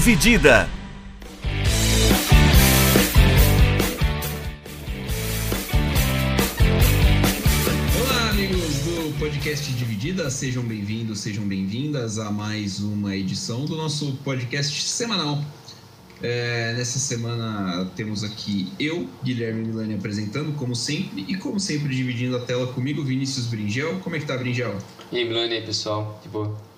[0.00, 0.66] Dividida.
[8.00, 14.14] Olá, amigos do podcast Dividida, sejam bem-vindos, sejam bem-vindas a mais uma edição do nosso
[14.24, 15.44] podcast semanal.
[16.22, 22.38] É, nessa semana temos aqui eu, Guilherme Milani, apresentando, como sempre, e como sempre, dividindo
[22.38, 24.00] a tela comigo, Vinícius Bringel.
[24.00, 24.78] Como é que tá, Bringel?
[25.12, 26.18] E aí, Milani, aí, pessoal?
[26.22, 26.69] De boa.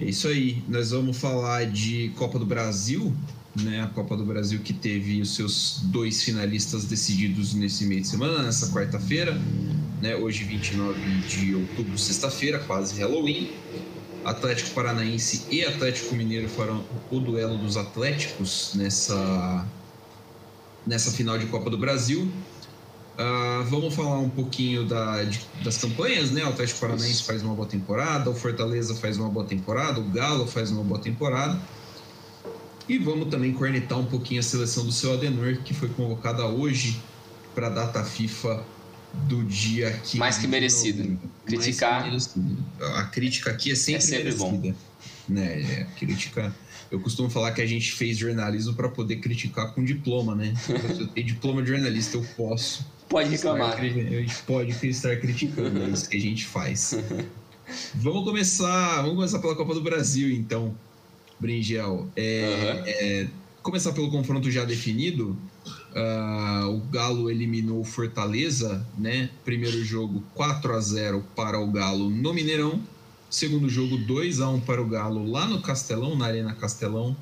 [0.00, 0.62] É isso aí.
[0.68, 3.12] Nós vamos falar de Copa do Brasil,
[3.60, 3.82] né?
[3.82, 8.42] A Copa do Brasil que teve os seus dois finalistas decididos nesse meio de semana,
[8.42, 9.36] nessa quarta-feira,
[10.00, 10.14] né?
[10.14, 13.50] Hoje, 29 de outubro, sexta-feira, quase Halloween.
[14.24, 19.66] Atlético Paranaense e Atlético Mineiro foram o duelo dos Atléticos nessa,
[20.86, 22.30] nessa final de Copa do Brasil.
[23.18, 26.44] Uh, vamos falar um pouquinho da, de, das campanhas, né?
[26.44, 30.46] O Atlético Paranaense faz uma boa temporada, o Fortaleza faz uma boa temporada, o Galo
[30.46, 31.60] faz uma boa temporada.
[32.88, 37.02] E vamos também cornetar um pouquinho a seleção do seu Adenor, que foi convocada hoje
[37.56, 38.64] para a data FIFA
[39.12, 40.16] do dia que.
[40.16, 41.18] Mais que merecido.
[41.44, 42.04] Criticar.
[42.04, 42.64] Que merecido.
[42.94, 44.46] A crítica aqui é sempre, é sempre merecida.
[44.48, 44.74] Bom.
[45.28, 45.60] Né?
[45.60, 46.54] É, crítica.
[46.88, 50.54] Eu costumo falar que a gente fez jornalismo para poder criticar com diploma, né?
[50.64, 52.86] Se eu tenho diploma de jornalista, eu posso.
[53.08, 53.78] Pode reclamar.
[53.78, 56.94] A gente pode estar criticando, é isso que a gente faz.
[57.94, 58.96] vamos começar.
[59.02, 60.74] Vamos começar pela Copa do Brasil, então,
[61.40, 62.08] Bringel.
[62.14, 62.82] É, uhum.
[62.86, 63.28] é,
[63.62, 65.36] começar pelo confronto já definido.
[65.90, 69.30] Uh, o Galo eliminou o Fortaleza, né?
[69.44, 72.80] Primeiro jogo 4 a 0 para o Galo no Mineirão.
[73.30, 77.16] Segundo jogo 2 a 1 para o Galo lá no Castelão, na Arena Castelão.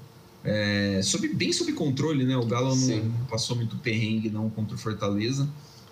[0.44, 2.36] É, sob, bem sob controle, né?
[2.36, 3.02] O Galo Sim.
[3.02, 5.48] não passou muito perrengue não contra o Fortaleza.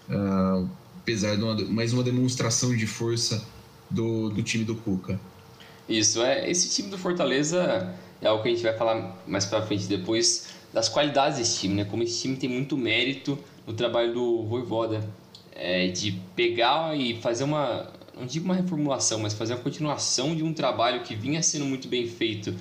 [0.08, 0.68] Uh,
[1.00, 3.44] apesar de uma, mais uma demonstração de força
[3.90, 5.20] do, do time do Cuca.
[5.88, 6.50] Isso, é.
[6.50, 10.48] Esse time do Fortaleza é algo que a gente vai falar mais pra frente depois
[10.72, 11.84] das qualidades desse time, né?
[11.84, 15.08] Como esse time tem muito mérito no trabalho do Voivoda,
[15.52, 20.42] é, de pegar e fazer uma, não digo uma reformulação, mas fazer uma continuação de
[20.42, 22.54] um trabalho que vinha sendo muito bem feito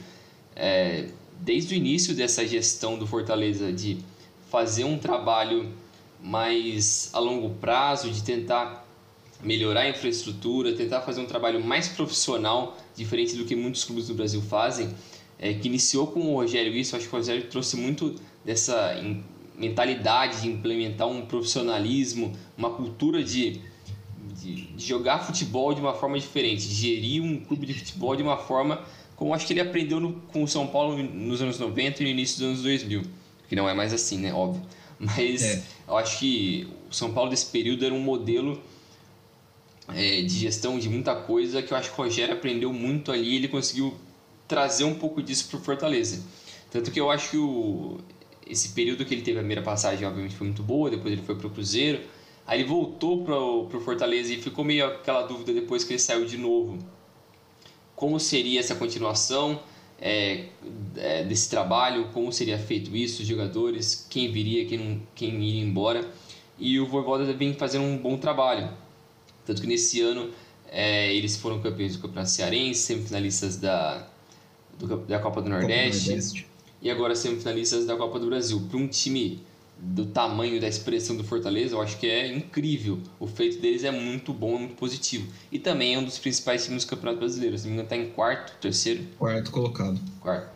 [0.55, 1.07] é,
[1.39, 3.97] desde o início dessa gestão do Fortaleza, de
[4.49, 5.71] fazer um trabalho
[6.23, 8.87] mais a longo prazo, de tentar
[9.43, 14.13] melhorar a infraestrutura, tentar fazer um trabalho mais profissional, diferente do que muitos clubes do
[14.13, 14.89] Brasil fazem
[15.43, 18.95] é, que iniciou com o Rogério isso, acho que o Rogério trouxe muito dessa
[19.57, 23.59] mentalidade de implementar um profissionalismo, uma cultura de,
[24.39, 28.23] de, de, jogar futebol de uma forma diferente, de gerir um clube de futebol de
[28.23, 28.81] uma forma
[29.17, 32.11] como acho que ele aprendeu no, com o São Paulo nos anos 90 e no
[32.11, 33.03] início dos anos 2000,
[33.49, 34.61] que não é mais assim, né, óbvio.
[35.15, 35.63] Mas é.
[35.87, 38.61] eu acho que o São Paulo desse período era um modelo
[39.89, 43.35] é, de gestão de muita coisa que eu acho que o Rogério aprendeu muito ali,
[43.35, 43.93] ele conseguiu
[44.47, 46.23] trazer um pouco disso para o Fortaleza.
[46.71, 47.99] Tanto que eu acho que o,
[48.47, 51.35] esse período que ele teve a primeira passagem, obviamente, foi muito boa, depois ele foi
[51.35, 52.01] para o Cruzeiro,
[52.47, 56.25] aí ele voltou para o Fortaleza e ficou meio aquela dúvida depois que ele saiu
[56.25, 56.79] de novo.
[57.95, 59.59] Como seria essa continuação
[60.05, 60.47] é,
[60.97, 65.63] é, desse trabalho, como seria feito isso, os jogadores, quem viria, quem, não, quem iria
[65.63, 66.05] embora.
[66.59, 68.69] E o Voivoda vem fazendo um bom trabalho.
[69.45, 70.29] Tanto que nesse ano
[70.69, 74.05] é, eles foram campeões do Campeonato Cearense, semifinalistas da,
[74.77, 76.47] do, da Copa do Nordeste, Copa do Nordeste,
[76.81, 78.61] e agora semifinalistas da Copa do Brasil.
[78.69, 79.41] Para um time
[79.85, 82.99] do tamanho da expressão do Fortaleza, eu acho que é incrível.
[83.19, 85.27] O feito deles é muito bom, muito positivo.
[85.51, 87.57] E também é um dos principais times do Campeonato Brasileiro.
[87.57, 89.03] Se não me engano, está em quarto, terceiro.
[89.19, 89.99] Quarto colocado.
[90.21, 90.49] Quarto.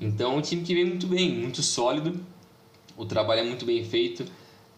[0.00, 2.20] Então é um time que vem muito bem, muito sólido.
[2.96, 4.24] O trabalho é muito bem feito.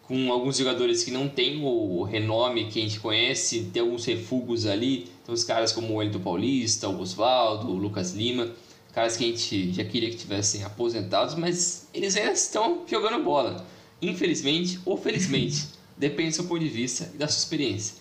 [0.03, 4.67] Com alguns jogadores que não têm o renome que a gente conhece, tem alguns refugos
[4.67, 5.09] ali.
[5.25, 8.53] Tem os caras como o Elito Paulista, o Oswaldo, o Lucas Lima
[8.93, 13.67] caras que a gente já queria que tivessem aposentados, mas eles ainda estão jogando bola.
[14.01, 17.97] Infelizmente ou felizmente, depende do seu ponto de vista e da sua experiência.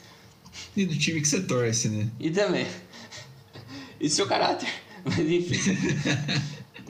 [0.76, 2.10] E do time que você torce, né?
[2.20, 2.68] E também.
[4.00, 4.70] E do seu caráter.
[5.04, 5.60] Mas enfim.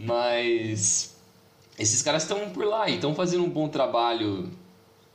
[0.02, 1.16] mas
[1.80, 4.52] esses caras estão por lá e estão fazendo um bom trabalho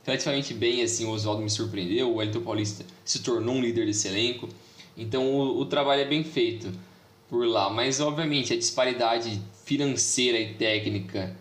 [0.04, 4.08] relativamente bem, assim, o Oswaldo me surpreendeu, o Elton Paulista se tornou um líder desse
[4.08, 4.48] elenco,
[4.96, 6.72] então o, o trabalho é bem feito
[7.28, 7.68] por lá.
[7.68, 11.36] Mas, obviamente, a disparidade financeira e técnica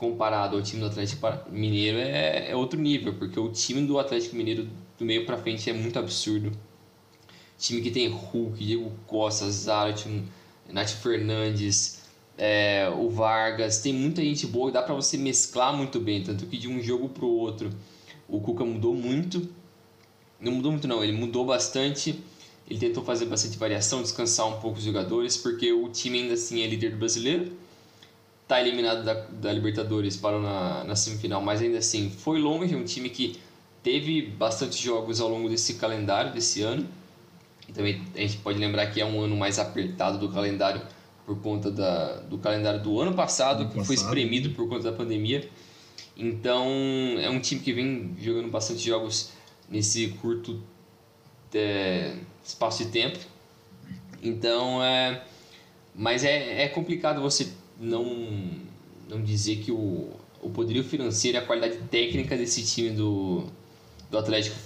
[0.00, 4.34] comparado ao time do Atlético Mineiro é, é outro nível, porque o time do Atlético
[4.34, 4.68] Mineiro
[4.98, 6.50] do meio para frente é muito absurdo.
[7.56, 10.06] Time que tem Hulk, Diego Costa, Zarat,
[10.68, 12.00] Nath Fernandes,
[12.36, 16.56] é, o Vargas, tem muita gente boa, dá para você mesclar muito bem, tanto que
[16.56, 17.70] de um jogo pro outro
[18.26, 19.48] o Cuca mudou muito.
[20.40, 22.18] Não mudou muito não, ele mudou bastante
[22.70, 26.62] ele tentou fazer bastante variação, descansar um pouco os jogadores, porque o time ainda assim
[26.62, 27.50] é líder do brasileiro.
[28.50, 32.84] Tá eliminado da, da Libertadores, parou na, na semifinal, mas ainda assim foi longe, um
[32.84, 33.38] time que
[33.80, 36.84] teve bastante jogos ao longo desse calendário, desse ano.
[37.68, 40.82] E também a gente pode lembrar que é um ano mais apertado do calendário
[41.24, 44.96] por conta da, do calendário do ano passado, ano que foi espremido por conta da
[44.96, 45.48] pandemia.
[46.16, 46.66] Então
[47.20, 49.30] é um time que vem jogando bastante jogos
[49.68, 50.60] nesse curto
[51.54, 53.20] é, espaço de tempo.
[54.20, 55.22] Então é.
[55.94, 57.48] Mas é, é complicado você
[57.80, 58.04] não,
[59.08, 60.10] não dizer que o,
[60.42, 63.44] o poderio financeiro e a qualidade técnica desse time do,
[64.10, 64.56] do Atlético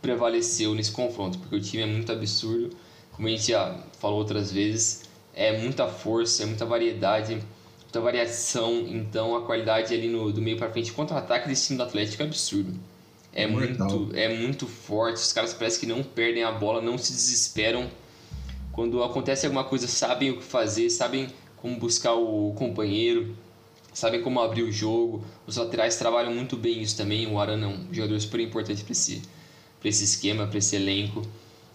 [0.00, 2.74] prevaleceu nesse confronto, porque o time é muito absurdo,
[3.12, 5.02] como a gente já falou outras vezes,
[5.34, 7.40] é muita força, é muita variedade,
[7.82, 11.84] muita variação, então a qualidade ali no, do meio para frente contra-ataque desse time do
[11.84, 12.72] Atlético é absurdo.
[13.34, 17.12] É muito, é muito forte, os caras parecem que não perdem a bola, não se
[17.12, 17.88] desesperam.
[18.72, 21.28] Quando acontece alguma coisa, sabem o que fazer, sabem
[21.62, 23.36] como buscar o companheiro,
[23.94, 25.24] sabem como abrir o jogo.
[25.46, 27.24] Os laterais trabalham muito bem isso também.
[27.32, 29.22] O Arana é um jogador super importante para esse,
[29.84, 31.22] esse esquema, para esse elenco.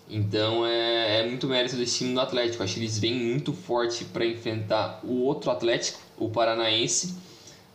[0.09, 2.61] Então é, é muito mérito desse time do Atlético.
[2.61, 7.15] Acho que eles vêm muito forte para enfrentar o outro Atlético, o Paranaense,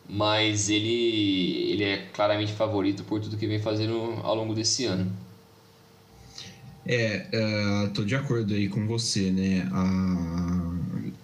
[0.06, 5.11] mas ele, ele é claramente favorito por tudo que vem fazendo ao longo desse ano.
[6.85, 9.67] É, uh, tô de acordo aí com você, né?
[9.73, 10.73] A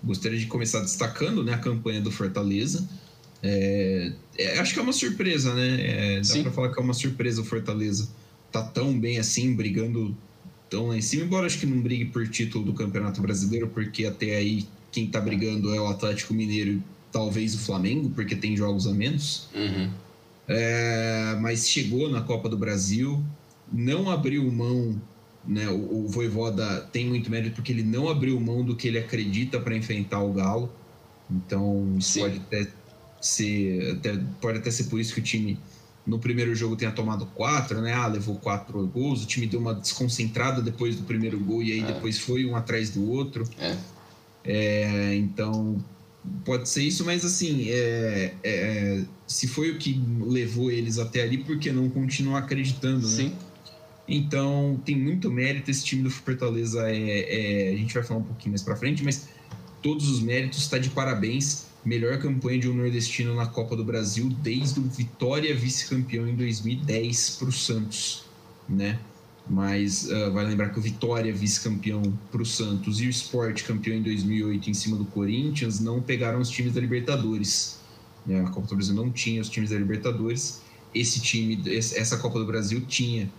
[0.09, 2.89] gostaria de começar destacando né, a campanha do Fortaleza.
[3.43, 6.17] É, é, acho que é uma surpresa, né?
[6.17, 8.09] É, dá para falar que é uma surpresa o Fortaleza.
[8.51, 10.17] Tá tão bem assim, brigando
[10.71, 14.07] tão lá em cima, embora acho que não brigue por título do Campeonato Brasileiro, porque
[14.07, 16.83] até aí quem tá brigando é o Atlético Mineiro e
[17.13, 19.49] talvez o Flamengo, porque tem jogos a menos.
[19.55, 19.91] Uhum.
[20.47, 23.23] É, mas chegou na Copa do Brasil,
[23.71, 25.01] não abriu mão
[25.47, 25.69] né?
[25.69, 29.61] O, o Voivoda tem muito mérito porque ele não abriu mão do que ele acredita
[29.61, 30.73] para enfrentar o Galo.
[31.31, 32.21] Então, Sim.
[32.21, 32.69] pode até
[33.21, 35.59] ser, até, pode até ser por isso que o time
[36.07, 37.93] no primeiro jogo tenha tomado quatro, né?
[37.93, 41.81] Ah, levou quatro gols, o time deu uma desconcentrada depois do primeiro gol e aí
[41.81, 41.87] é.
[41.87, 43.47] depois foi um atrás do outro.
[43.59, 43.77] É.
[44.45, 45.85] É, então,
[46.45, 51.39] pode ser isso, mas assim, é, é, se foi o que levou eles até ali,
[51.39, 53.15] por que não continuar acreditando, né?
[53.15, 53.33] Sim.
[54.09, 56.91] Então tem muito mérito esse time do Fortaleza.
[56.91, 59.29] É, é, a gente vai falar um pouquinho mais para frente, mas
[59.83, 61.67] todos os méritos está de parabéns.
[61.85, 67.37] Melhor campanha de um nordestino na Copa do Brasil desde o Vitória vice-campeão em 2010
[67.39, 68.25] para o Santos,
[68.69, 68.99] né?
[69.49, 73.97] Mas uh, vai lembrar que o Vitória vice-campeão para o Santos e o Sport campeão
[73.97, 77.79] em 2008 em cima do Corinthians não pegaram os times da Libertadores.
[78.27, 78.41] Né?
[78.41, 80.61] A Copa do Brasil não tinha os times da Libertadores.
[80.95, 83.31] Esse time, essa Copa do Brasil tinha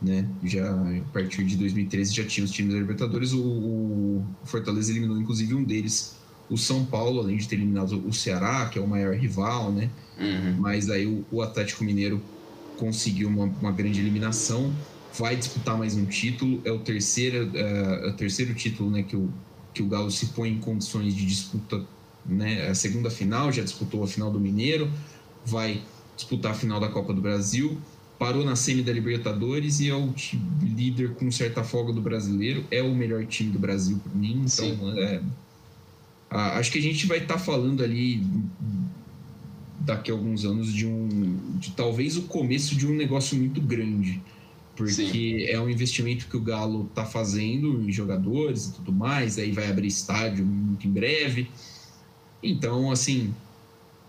[0.00, 0.28] né?
[0.44, 3.32] Já a partir de 2013 já tinha os times da Libertadores.
[3.32, 6.16] O, o, Fortaleza eliminou inclusive um deles,
[6.48, 9.90] o São Paulo, além de ter eliminado o Ceará, que é o maior rival, né?
[10.18, 10.56] Uhum.
[10.58, 12.22] Mas aí o, o, Atlético Mineiro
[12.76, 14.72] conseguiu uma, uma, grande eliminação,
[15.16, 19.02] vai disputar mais um título, é o terceiro, é, é o terceiro título, né?
[19.02, 19.28] Que o,
[19.74, 21.84] que o Galo se põe em condições de disputa,
[22.24, 22.68] né?
[22.68, 24.90] A segunda final, já disputou a final do Mineiro,
[25.44, 25.82] vai
[26.16, 27.78] disputar a final da Copa do Brasil
[28.18, 30.12] parou na semi da Libertadores e é o
[30.60, 32.64] líder com certa folga do brasileiro.
[32.70, 34.44] É o melhor time do Brasil para mim.
[34.44, 35.22] Então, é,
[36.30, 38.22] acho que a gente vai estar tá falando ali
[39.80, 44.20] daqui a alguns anos de um de talvez o começo de um negócio muito grande
[44.76, 45.42] porque Sim.
[45.44, 49.70] é um investimento que o Galo está fazendo em jogadores e tudo mais aí vai
[49.70, 51.48] abrir estádio muito em breve
[52.42, 53.32] então assim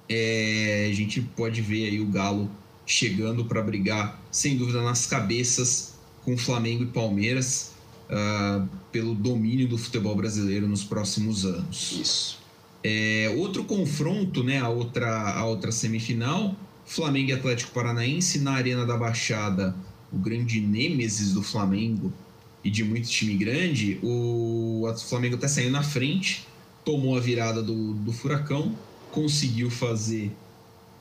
[0.10, 2.50] é, a gente pode ver aí o Galo
[2.90, 5.94] chegando para brigar, sem dúvida, nas cabeças
[6.24, 7.72] com Flamengo e Palmeiras
[8.10, 12.00] uh, pelo domínio do futebol brasileiro nos próximos anos.
[12.02, 12.40] Isso.
[12.84, 18.88] É, outro confronto, né, a outra, a outra semifinal, Flamengo e Atlético Paranaense na Arena
[18.88, 19.76] da Baixada,
[20.12, 22.12] o grande nêmesis do Flamengo
[22.64, 26.48] e de muito time grande, o Flamengo até saiu na frente,
[26.84, 28.76] tomou a virada do, do Furacão,
[29.12, 30.32] conseguiu fazer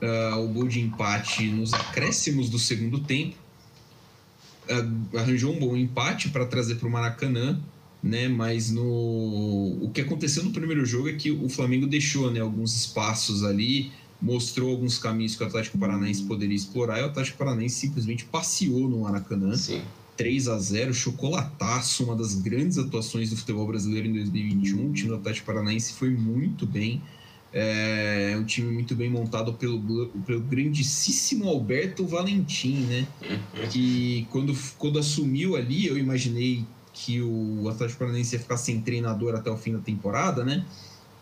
[0.01, 3.35] uh, o gol de empate nos acréscimos do segundo tempo.
[4.69, 7.59] Uh, arranjou um bom empate para trazer para o Maracanã,
[8.01, 8.27] né?
[8.27, 8.83] Mas no
[9.81, 13.91] o que aconteceu no primeiro jogo é que o Flamengo deixou, né, alguns espaços ali,
[14.21, 18.87] mostrou alguns caminhos que o Atlético Paranaense poderia explorar e o Atlético Paranaense simplesmente passeou
[18.89, 19.55] no Maracanã.
[19.55, 19.81] Sim.
[20.17, 24.89] 3 a 0 chocolataço, uma das grandes atuações do futebol brasileiro em 2021.
[24.89, 27.01] O time do Atlético Paranaense foi muito bem.
[27.51, 33.07] É um time muito bem montado pelo, pelo grandíssimo Alberto Valentim, né?
[33.71, 39.35] Que quando, quando assumiu ali, eu imaginei que o Atlético Paranaense ia ficar sem treinador
[39.35, 40.65] até o fim da temporada, né?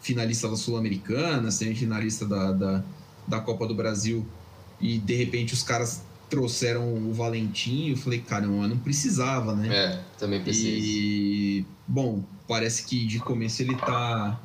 [0.08, 2.84] finalista da Sul-Americana, semifinalista da, da,
[3.28, 4.26] da Copa do Brasil,
[4.80, 9.68] e de repente os caras trouxeram o Valentim, eu falei, cara, não precisava, né?
[9.70, 10.80] É, também pensei.
[10.80, 14.40] E, bom, parece que de começo ele tá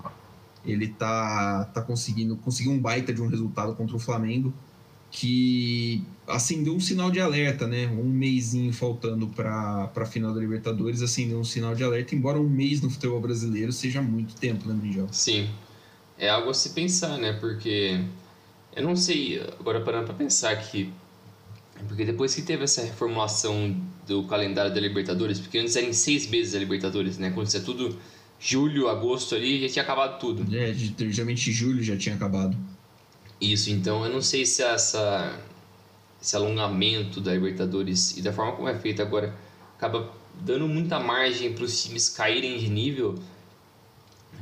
[0.65, 4.53] ele tá, tá conseguindo conseguir um baita de um resultado contra o Flamengo
[5.11, 7.87] que acendeu um sinal de alerta, né?
[7.87, 12.49] Um mêsinho faltando para a final da Libertadores, acendeu um sinal de alerta, embora um
[12.49, 15.09] mês no futebol brasileiro seja muito tempo, né, Brinjal?
[15.13, 15.51] Sim.
[16.19, 17.35] É algo a se pensar, né?
[17.35, 18.03] Porque
[18.75, 20.91] eu não sei, agora parando para pensar que
[21.89, 23.77] porque depois que teve essa reformulação
[24.07, 27.35] do calendário da Libertadores, porque antes eram seis meses a Libertadores, né?
[27.55, 27.99] É tudo
[28.43, 30.45] julho, agosto ali, já tinha acabado tudo.
[30.55, 32.57] É, geralmente julho já tinha acabado.
[33.41, 35.39] Isso, então eu não sei se essa,
[36.21, 39.35] esse alongamento da Libertadores e da forma como é feito agora
[39.77, 43.15] acaba dando muita margem para os times caírem de nível,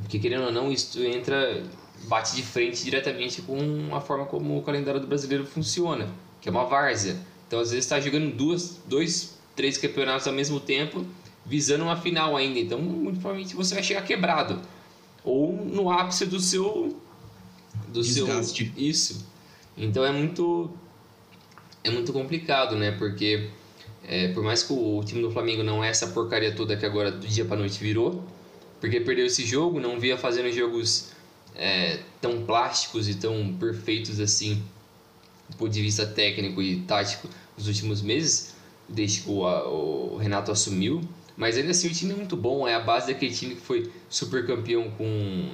[0.01, 1.63] porque querendo ou não, isso entra,
[2.07, 6.07] bate de frente diretamente com a forma como o calendário do brasileiro funciona,
[6.39, 7.17] que é uma várzea.
[7.47, 11.05] Então às vezes está jogando duas, dois, três campeonatos ao mesmo tempo,
[11.45, 12.59] visando uma final ainda.
[12.59, 14.61] Então muito provavelmente você vai chegar quebrado
[15.23, 16.97] ou no ápice do seu
[17.87, 18.65] do Desgaste.
[18.65, 19.25] seu isso.
[19.77, 20.71] Então é muito
[21.83, 22.91] é muito complicado, né?
[22.91, 23.49] Porque
[24.03, 27.11] é, por mais que o time do Flamengo não é essa porcaria toda que agora
[27.11, 28.23] do dia para noite virou,
[28.79, 31.11] porque perdeu esse jogo, não via fazendo jogos
[31.55, 34.63] é, tão plásticos e tão perfeitos assim,
[35.49, 38.55] do ponto de vista técnico e tático, nos últimos meses,
[38.87, 39.41] desde que o,
[40.13, 41.01] o Renato assumiu.
[41.37, 43.91] Mas ainda assim o time é muito bom, é a base daquele time que foi
[44.09, 45.49] super campeão com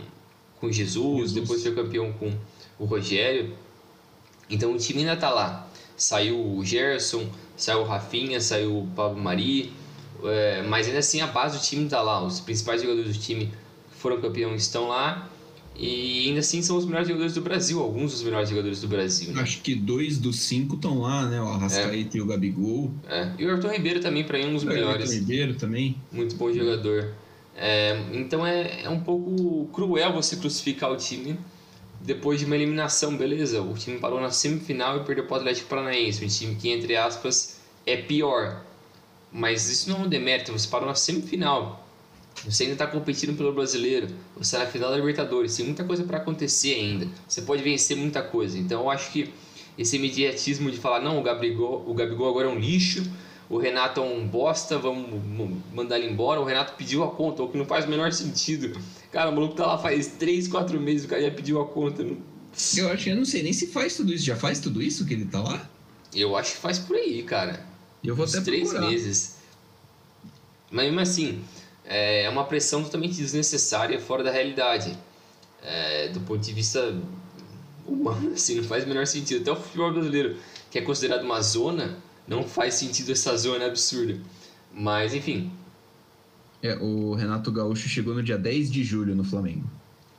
[0.59, 2.33] com Jesus, Jesus, depois foi campeão com
[2.79, 3.55] o Rogério.
[4.49, 5.67] Então o time ainda está lá.
[5.95, 9.73] Saiu o Gerson, saiu o Rafinha, saiu o Pablo Mari,
[10.23, 12.23] é, mas ainda assim a base do time está lá.
[12.23, 13.47] Os principais jogadores do time
[13.91, 15.29] que foram campeões estão lá.
[15.77, 19.31] E ainda assim são os melhores jogadores do Brasil, alguns dos melhores jogadores do Brasil.
[19.31, 19.41] Né?
[19.41, 21.39] Acho que dois dos cinco estão lá, né?
[21.39, 22.19] O Arrascaeta é.
[22.19, 22.91] e o Gabigol.
[23.07, 23.31] É.
[23.37, 25.09] E o Arthur Ribeiro também, para mim, é um dos o melhores.
[25.09, 25.95] O Arthur Ribeiro também.
[26.11, 27.13] Muito bom jogador.
[27.55, 31.37] É, então é, é um pouco cruel você crucificar o time
[31.99, 33.61] depois de uma eliminação, beleza?
[33.61, 36.95] O time parou na semifinal e perdeu para o Atlético Paranaense, um time que, entre
[36.95, 38.63] aspas, é pior.
[39.31, 41.86] Mas isso não é um demérito, você parou na semifinal.
[42.45, 46.03] Você ainda está competindo pelo brasileiro, você está na final da Libertadores, tem muita coisa
[46.03, 47.07] para acontecer ainda.
[47.27, 48.57] Você pode vencer muita coisa.
[48.57, 49.33] Então eu acho que
[49.77, 53.03] esse imediatismo de falar, não, o Gabigol, o Gabigol agora é um lixo,
[53.49, 55.21] o Renato é um bosta, vamos
[55.73, 56.39] mandar ele embora.
[56.39, 58.79] O Renato pediu a conta, o que não faz o menor sentido.
[59.11, 62.03] Cara, o maluco tá lá faz 3, 4 meses, o cara já pediu a conta.
[62.03, 62.17] Não...
[62.75, 64.25] Eu acho que eu não sei nem se faz tudo isso.
[64.25, 65.69] Já faz tudo isso que ele tá lá?
[66.13, 67.65] Eu acho que faz por aí, cara.
[68.03, 68.89] Eu vou Uns até três procurar.
[68.89, 69.35] meses.
[70.71, 71.41] Mas mesmo assim,
[71.87, 74.97] é uma pressão totalmente desnecessária, fora da realidade.
[75.63, 76.95] É, do ponto de vista
[77.85, 79.41] humano, assim, não faz o menor sentido.
[79.41, 80.37] Até o futebol brasileiro,
[80.69, 84.19] que é considerado uma zona, não faz sentido essa zona absurda.
[84.73, 85.51] Mas, enfim.
[86.61, 89.69] É, o Renato Gaúcho chegou no dia 10 de julho no Flamengo.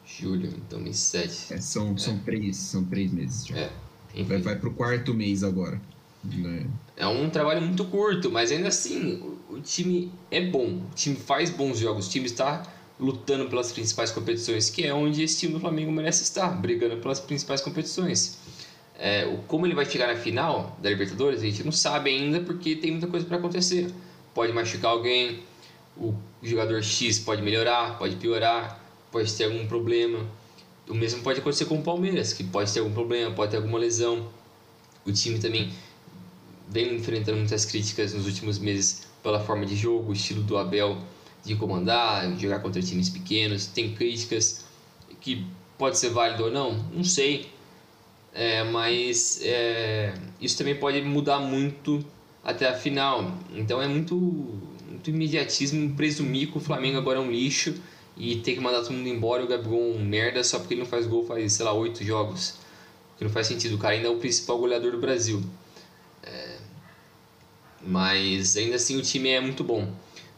[0.06, 1.54] Julho, então mês 7.
[1.54, 1.98] É, são, É.
[1.98, 3.56] são, três, são três meses já.
[3.58, 3.70] É,
[4.14, 4.24] enfim.
[4.24, 5.80] Vai, vai pro quarto mês agora.
[6.24, 6.66] Né?
[6.96, 10.82] É um trabalho muito curto, mas ainda assim, o, time é bom.
[10.90, 12.06] O time faz bons jogos.
[12.06, 12.62] O time está
[12.98, 17.20] lutando pelas principais competições, que é onde esse time do Flamengo merece estar, brigando pelas
[17.20, 18.38] principais competições.
[18.98, 22.74] É, como ele vai chegar na final da Libertadores, a gente não sabe ainda, porque
[22.74, 23.92] tem muita coisa para acontecer.
[24.34, 25.44] Pode machucar alguém,
[25.96, 28.82] o jogador X pode melhorar, pode piorar,
[29.12, 30.26] pode ter algum problema.
[30.88, 33.78] O mesmo pode acontecer com o Palmeiras, que pode ter algum problema, pode ter alguma
[33.78, 34.28] lesão.
[35.06, 35.72] O time também
[36.70, 40.98] vem enfrentando muitas críticas nos últimos meses pela forma de jogo, o estilo do Abel
[41.44, 43.66] de comandar, jogar contra times pequenos.
[43.66, 44.64] Tem críticas
[45.20, 45.46] que
[45.76, 47.48] pode ser válido ou não, não sei.
[48.32, 52.04] É, mas é, isso também pode mudar muito
[52.44, 53.32] até a final.
[53.54, 57.74] Então é muito, muito imediatismo presumir que o Flamengo agora é um lixo
[58.16, 60.74] e ter que mandar todo mundo embora e o Gabigol é um merda só porque
[60.74, 62.54] ele não faz gol faz, sei lá, oito jogos.
[63.16, 63.74] Que não faz sentido.
[63.74, 65.42] O cara ainda é o principal goleador do Brasil.
[66.22, 66.56] É,
[67.82, 69.90] mas ainda assim o time é muito bom.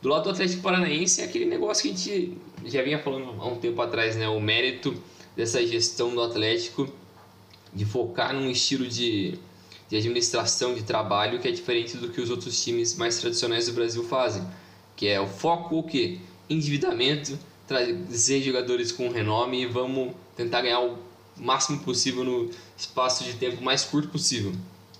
[0.02, 3.46] Do lado do Atlético Paranaense é aquele negócio que a gente já vinha falando há
[3.46, 4.28] um tempo atrás, né?
[4.28, 4.94] O mérito
[5.36, 6.90] dessa gestão do Atlético
[7.72, 9.38] de focar num estilo de,
[9.88, 13.72] de administração de trabalho que é diferente do que os outros times mais tradicionais do
[13.72, 14.42] Brasil fazem.
[14.96, 16.18] Que é o foco o quê?
[16.48, 20.98] Endividamento, trazer jogadores com renome e vamos tentar ganhar o
[21.36, 24.52] máximo possível no espaço de tempo mais curto possível.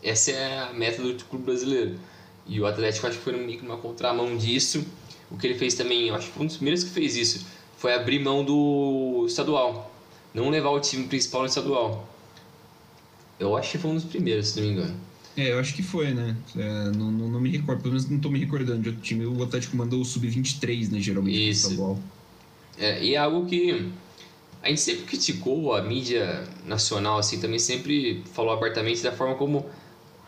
[0.03, 1.99] Essa é a meta do clube brasileiro.
[2.47, 4.85] E o Atlético acho que foi meio que uma contramão disso.
[5.31, 7.95] O que ele fez também, acho que foi um dos primeiros que fez isso, foi
[7.95, 9.93] abrir mão do estadual.
[10.35, 12.09] não levar o time principal no estadual.
[13.39, 14.97] Eu acho que foi um dos primeiros, se não me engano.
[15.37, 16.37] É, eu acho que foi, né?
[16.57, 19.25] É, não, não, não, me recordo, pelo menos não tô me recordando de outro time.
[19.25, 21.01] O Atlético mandou o Sub-23, né?
[21.01, 21.69] Geralmente Isso.
[21.69, 21.99] estadual.
[22.79, 23.91] É, e é algo que
[24.63, 29.65] a gente sempre criticou a mídia nacional, assim, também sempre falou abertamente da forma como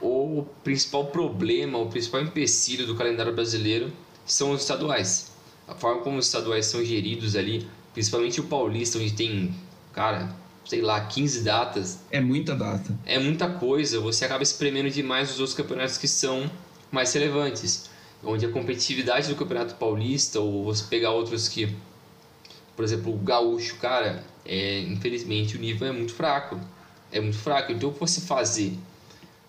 [0.02, 3.92] o principal problema, o principal empecilho do calendário brasileiro
[4.26, 5.30] são os estaduais.
[5.66, 9.54] A forma como os estaduais são geridos ali, principalmente o paulista, onde tem,
[9.92, 12.00] cara, sei lá, 15 datas.
[12.11, 12.99] É muita data.
[13.06, 16.50] É muita coisa, você acaba espremendo demais os outros campeonatos que são
[16.90, 17.90] mais relevantes.
[18.25, 21.75] Onde a competitividade do Campeonato Paulista, ou você pegar outros que,
[22.76, 26.61] por exemplo, o Gaúcho, cara, é, infelizmente o nível é muito fraco.
[27.11, 27.73] É muito fraco.
[27.73, 28.78] Então o que você fazer?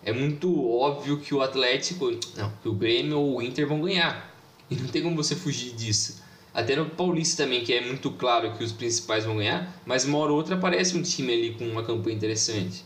[0.04, 4.32] É muito óbvio que o Atlético, não, que o Grêmio ou o Inter vão ganhar.
[4.70, 6.22] E não tem como você fugir disso.
[6.52, 10.18] Até no Paulista também, que é muito claro que os principais vão ganhar, mas uma
[10.18, 12.84] hora ou outra aparece um time ali com uma campanha interessante.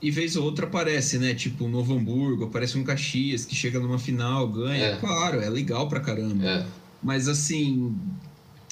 [0.00, 1.34] E vez ou outra aparece, né?
[1.34, 4.84] Tipo, Novo Hamburgo, aparece um Caxias que chega numa final, ganha.
[4.86, 4.96] É.
[4.96, 6.46] Claro, é legal pra caramba.
[6.46, 6.66] É.
[7.02, 7.94] Mas assim,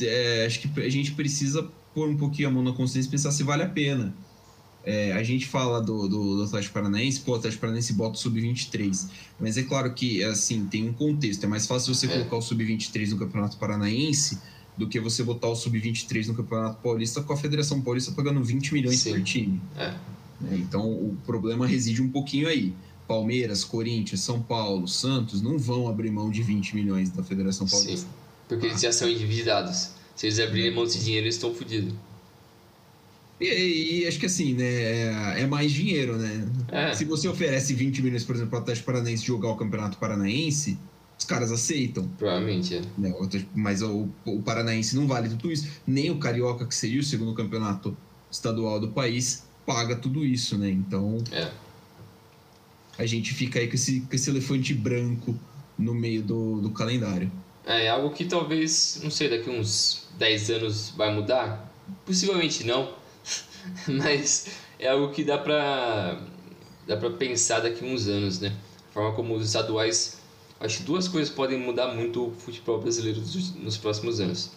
[0.01, 3.31] é, acho que a gente precisa pôr um pouquinho a mão na consciência e pensar
[3.33, 4.15] se vale a pena.
[4.91, 8.19] É, a gente fala do, do, do, Atlético Paranaense, pô, o Atlético Paranaense bota o
[8.19, 9.07] Sub-23.
[9.39, 11.45] Mas é claro que, assim, tem um contexto.
[11.45, 12.09] É mais fácil você é.
[12.09, 14.39] colocar o Sub-23 no Campeonato Paranaense
[14.79, 18.73] do que você botar o Sub-23 no Campeonato Paulista com a Federação Paulista pagando 20
[18.73, 19.11] milhões Sim.
[19.11, 19.61] por time.
[19.77, 19.93] É.
[20.51, 20.55] é.
[20.55, 22.73] Então, o problema reside um pouquinho aí.
[23.07, 28.07] Palmeiras, Corinthians, São Paulo, Santos não vão abrir mão de 20 milhões da Federação Paulista.
[28.07, 28.15] Sim,
[28.49, 29.91] porque eles já são endividados.
[30.17, 31.93] Se eles abrirem mão desse dinheiro, eles estão fodidos.
[33.41, 34.65] E, e, acho que assim, né?
[34.65, 36.49] É, é mais dinheiro, né?
[36.71, 36.95] É.
[36.95, 40.77] Se você oferece 20 milhões, por exemplo, para o Atlético Paranaense jogar o Campeonato Paranaense,
[41.17, 42.09] os caras aceitam.
[42.19, 42.83] Provavelmente, é.
[42.99, 43.15] Né?
[43.55, 45.69] Mas o, o Paranaense não vale tudo isso.
[45.87, 47.97] Nem o Carioca, que seria o segundo campeonato
[48.31, 50.69] estadual do país, paga tudo isso, né?
[50.69, 51.23] Então.
[51.31, 51.49] É.
[52.99, 55.39] A gente fica aí com esse, com esse elefante branco
[55.79, 57.31] no meio do, do calendário.
[57.65, 61.73] É, é algo que talvez, não sei, daqui uns 10 anos vai mudar?
[62.05, 62.99] Possivelmente não
[63.87, 66.21] mas é algo que dá pra,
[66.87, 68.55] dá pra pensar daqui a uns anos, né?
[68.91, 70.19] A forma como os estaduais.
[70.61, 73.21] Acho que duas coisas podem mudar muito o futebol brasileiro
[73.61, 74.51] nos próximos anos: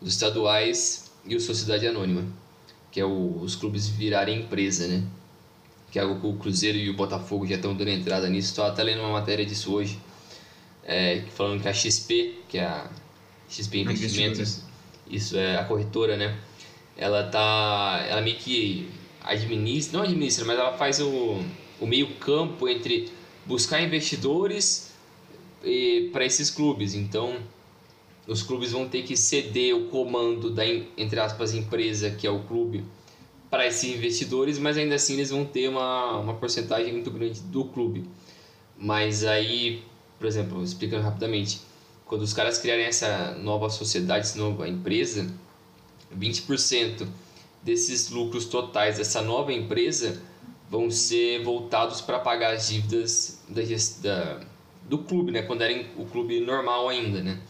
[0.00, 2.24] os estaduais e o Sociedade Anônima,
[2.90, 5.02] que é o, os clubes virarem empresa, né?
[5.90, 8.48] Que é algo que o Cruzeiro e o Botafogo já estão dando entrada nisso.
[8.50, 9.98] Estou até lendo uma matéria disso hoje,
[10.84, 12.90] é, falando que a XP, que é a
[13.48, 14.62] XP Investimentos,
[15.08, 16.36] isso é a corretora, né?
[16.96, 18.04] Ela tá.
[18.08, 18.88] Ela meio que
[19.22, 21.42] administra, não administra, mas ela faz o,
[21.80, 23.10] o meio campo entre
[23.44, 24.92] buscar investidores
[26.12, 26.94] para esses clubes.
[26.94, 27.36] Então,
[28.26, 32.40] os clubes vão ter que ceder o comando da, entre aspas, empresa, que é o
[32.44, 32.84] clube,
[33.50, 37.64] para esses investidores, mas ainda assim eles vão ter uma, uma porcentagem muito grande do
[37.64, 38.04] clube.
[38.76, 39.82] Mas aí,
[40.18, 41.60] por exemplo, explicando rapidamente,
[42.04, 45.32] quando os caras criarem essa nova sociedade, essa nova empresa,
[46.14, 47.06] 20%
[47.62, 50.22] desses lucros totais dessa nova empresa
[50.70, 53.62] vão ser voltados para pagar as dívidas da,
[54.02, 54.40] da,
[54.82, 55.42] do clube, né?
[55.42, 57.22] quando era o clube normal ainda.
[57.22, 57.40] Né?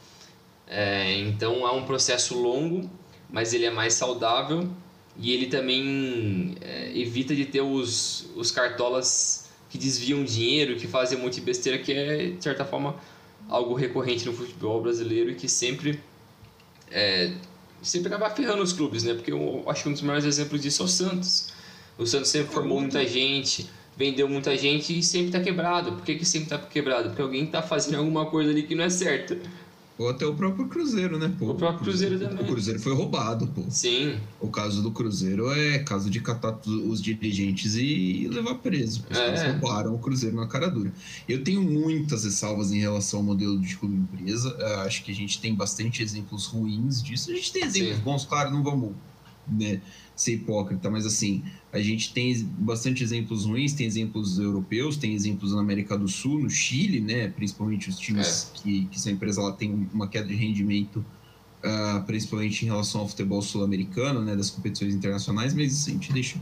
[0.67, 2.91] É, então é um processo longo,
[3.31, 4.69] mas ele é mais saudável
[5.19, 11.19] e ele também é, evita de ter os, os cartolas que desviam dinheiro, que fazem
[11.19, 12.97] um monte de besteira, que é, de certa forma,
[13.49, 16.01] algo recorrente no futebol brasileiro e que sempre
[16.91, 17.33] é,
[17.87, 19.15] sempre acaba ferrando os clubes, né?
[19.15, 21.49] Porque eu acho que um dos maiores exemplos disso é o Santos.
[21.97, 25.93] O Santos sempre formou muita gente, vendeu muita gente e sempre tá quebrado.
[25.93, 27.09] Por que, que sempre tá quebrado?
[27.09, 29.39] Porque alguém tá fazendo alguma coisa ali que não é certa.
[29.99, 31.35] Ou até o próprio Cruzeiro, né?
[31.39, 32.45] Pô, o próprio Cruzeiro, Cruzeiro também.
[32.45, 33.65] O Cruzeiro foi roubado, pô.
[33.71, 34.19] Sim.
[34.39, 39.05] O caso do Cruzeiro é caso de catar os dirigentes e levar preso.
[39.11, 39.25] Os é.
[39.25, 40.93] caras roubaram o Cruzeiro na cara dura.
[41.27, 44.55] Eu tenho muitas ressalvas em relação ao modelo de clube empresa.
[44.85, 47.31] acho que a gente tem bastante exemplos ruins disso.
[47.31, 48.03] A gente tem exemplos Sim.
[48.03, 48.93] bons, claro, não vamos
[49.49, 49.81] né,
[50.17, 55.53] ser hipócrita, mas assim, a gente tem bastante exemplos ruins, tem exemplos europeus, tem exemplos
[55.53, 58.59] na América do Sul, no Chile, né, principalmente os times é.
[58.59, 61.05] que, que são empresas lá tem uma queda de rendimento,
[61.63, 66.11] uh, principalmente em relação ao futebol sul-americano, né, das competições internacionais, mas isso a gente
[66.11, 66.41] deixa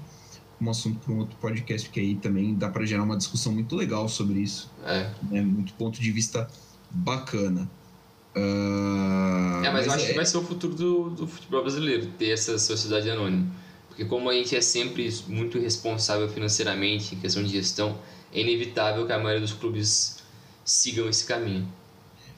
[0.60, 3.74] um assunto para um outro podcast, que aí também dá para gerar uma discussão muito
[3.74, 4.70] legal sobre isso.
[4.84, 5.10] É.
[5.30, 6.48] Né, muito ponto de vista
[6.90, 7.68] bacana.
[8.37, 10.08] Uh, é, mas, mas eu acho é...
[10.08, 13.63] que vai ser o futuro do, do futebol brasileiro, ter essa sociedade anônima.
[13.94, 17.96] Porque como a gente é sempre muito responsável financeiramente em questão de gestão,
[18.33, 20.18] é inevitável que a maioria dos clubes
[20.64, 21.68] sigam esse caminho.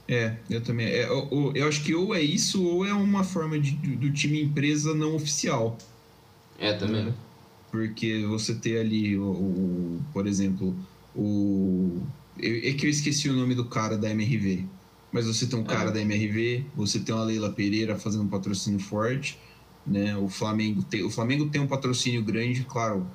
[0.07, 0.87] É, eu também.
[0.87, 4.43] É, eu, eu, acho que ou é isso ou é uma forma de, do time
[4.43, 5.79] empresa não oficial.
[6.59, 7.07] É, também.
[7.07, 7.15] Né?
[7.71, 10.77] Porque você ter ali, o, o, por exemplo,
[11.15, 12.03] o.
[12.39, 14.67] É que eu esqueci o nome do cara da MRV.
[15.11, 15.93] Mas você tem um cara é.
[15.93, 19.39] da MRV, você tem uma Leila Pereira fazendo um patrocínio forte,
[19.87, 20.17] né?
[20.17, 23.07] O Flamengo tem, o Flamengo tem um patrocínio grande, claro,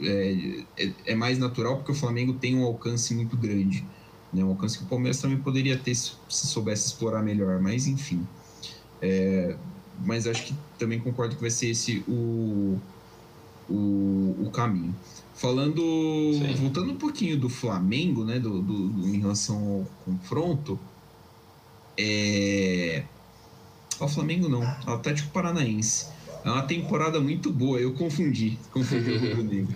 [0.00, 3.84] é, é, é, mais natural porque o Flamengo tem um alcance muito grande,
[4.32, 4.44] né?
[4.44, 8.26] Um alcance que o Palmeiras também poderia ter se, se soubesse explorar melhor, mas enfim.
[9.00, 9.56] É,
[10.04, 12.78] mas acho que também concordo que vai ser esse o,
[13.68, 14.94] o, o caminho.
[15.34, 15.80] Falando,
[16.34, 16.54] Sim.
[16.54, 20.78] voltando um pouquinho do Flamengo, né, do, do, do, em relação ao confronto,
[21.98, 23.04] é...
[24.04, 26.06] O Flamengo não, Atlético Paranaense.
[26.44, 29.74] É uma temporada muito boa, eu confundi, confundi o Rubro Negro.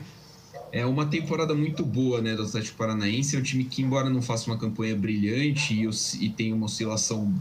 [0.72, 3.36] É uma temporada muito boa, né, do Atlético Paranaense.
[3.36, 5.88] É um time que, embora não faça uma campanha brilhante e,
[6.24, 7.32] e tenha uma oscilação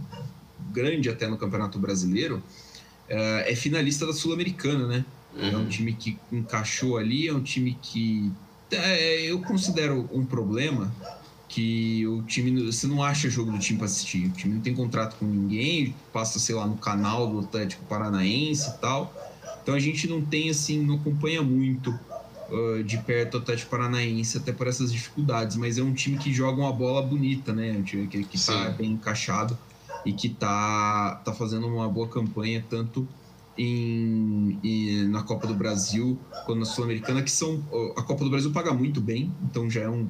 [0.71, 2.41] grande até no Campeonato Brasileiro,
[3.09, 5.05] é, é finalista da Sul-Americana, né?
[5.35, 5.43] Uhum.
[5.43, 5.67] É um uhum.
[5.67, 8.31] time que encaixou ali, é um time que
[8.71, 10.93] é, eu considero um problema
[11.47, 14.27] que o time você não acha jogo do time para assistir.
[14.27, 18.69] O time não tem contrato com ninguém, passa sei lá no canal do Atlético Paranaense
[18.69, 19.13] e tal.
[19.61, 21.97] Então a gente não tem assim, não acompanha muito
[22.49, 26.33] uh, de perto o Atlético Paranaense até por essas dificuldades, mas é um time que
[26.33, 27.71] joga uma bola bonita, né?
[27.71, 29.57] Um time que, que tá bem encaixado
[30.05, 33.07] e que tá tá fazendo uma boa campanha tanto
[33.57, 37.63] em, em, na Copa do Brasil quanto na Sul-Americana, que são
[37.95, 40.07] a Copa do Brasil paga muito bem, então já é um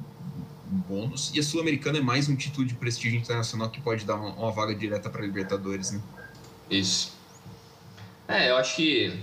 [0.66, 1.32] bônus.
[1.34, 4.50] E a Sul-Americana é mais um título de prestígio internacional que pode dar uma, uma
[4.50, 6.00] vaga direta para Libertadores, né?
[6.70, 7.12] Isso.
[8.28, 9.18] É, eu acho que,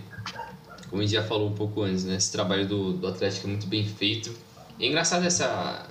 [0.90, 2.16] como a gente já falou um pouco antes, né?
[2.16, 4.34] Esse trabalho do, do Atlético é muito bem feito.
[4.80, 5.88] E é engraçado essa,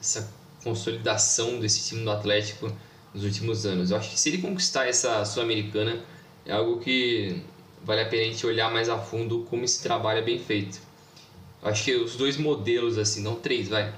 [0.00, 2.72] essa consolidação desse time do Atlético
[3.12, 3.90] nos últimos anos.
[3.90, 6.02] Eu acho que se ele conquistar essa Sul-Americana,
[6.46, 7.42] é algo que
[7.84, 10.80] vale a pena a gente olhar mais a fundo como esse trabalho é bem feito.
[11.62, 13.92] Eu acho que os dois modelos, assim, não três, vai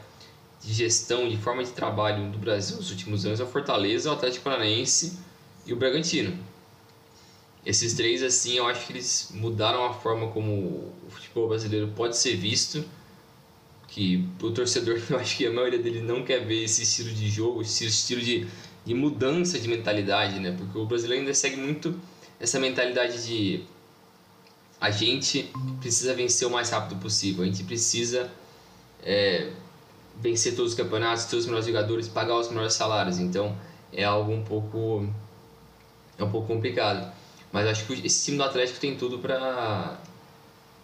[0.66, 4.12] de gestão, de forma de trabalho do Brasil nos últimos anos é o Fortaleza, o
[4.12, 5.16] Atlético Paranaense
[5.64, 6.36] e o Bragantino.
[7.64, 12.16] Esses três, assim, eu acho que eles mudaram a forma como o futebol brasileiro pode
[12.16, 12.84] ser visto.
[13.86, 17.30] Que o torcedor, eu acho que a maioria dele não quer ver esse estilo de
[17.30, 18.46] jogo, esse estilo de,
[18.84, 20.52] de mudança de mentalidade, né?
[20.56, 21.98] Porque o brasileiro ainda segue muito
[22.40, 23.64] essa mentalidade de
[24.80, 25.50] a gente
[25.80, 28.30] precisa vencer o mais rápido possível, a gente precisa
[29.02, 29.50] é,
[30.20, 33.18] vencer todos os campeonatos, ter os melhores jogadores, pagar os melhores salários.
[33.18, 33.56] Então
[33.92, 35.08] é algo um pouco
[36.18, 37.12] é um pouco complicado.
[37.52, 39.98] Mas acho que esse time do Atlético tem tudo para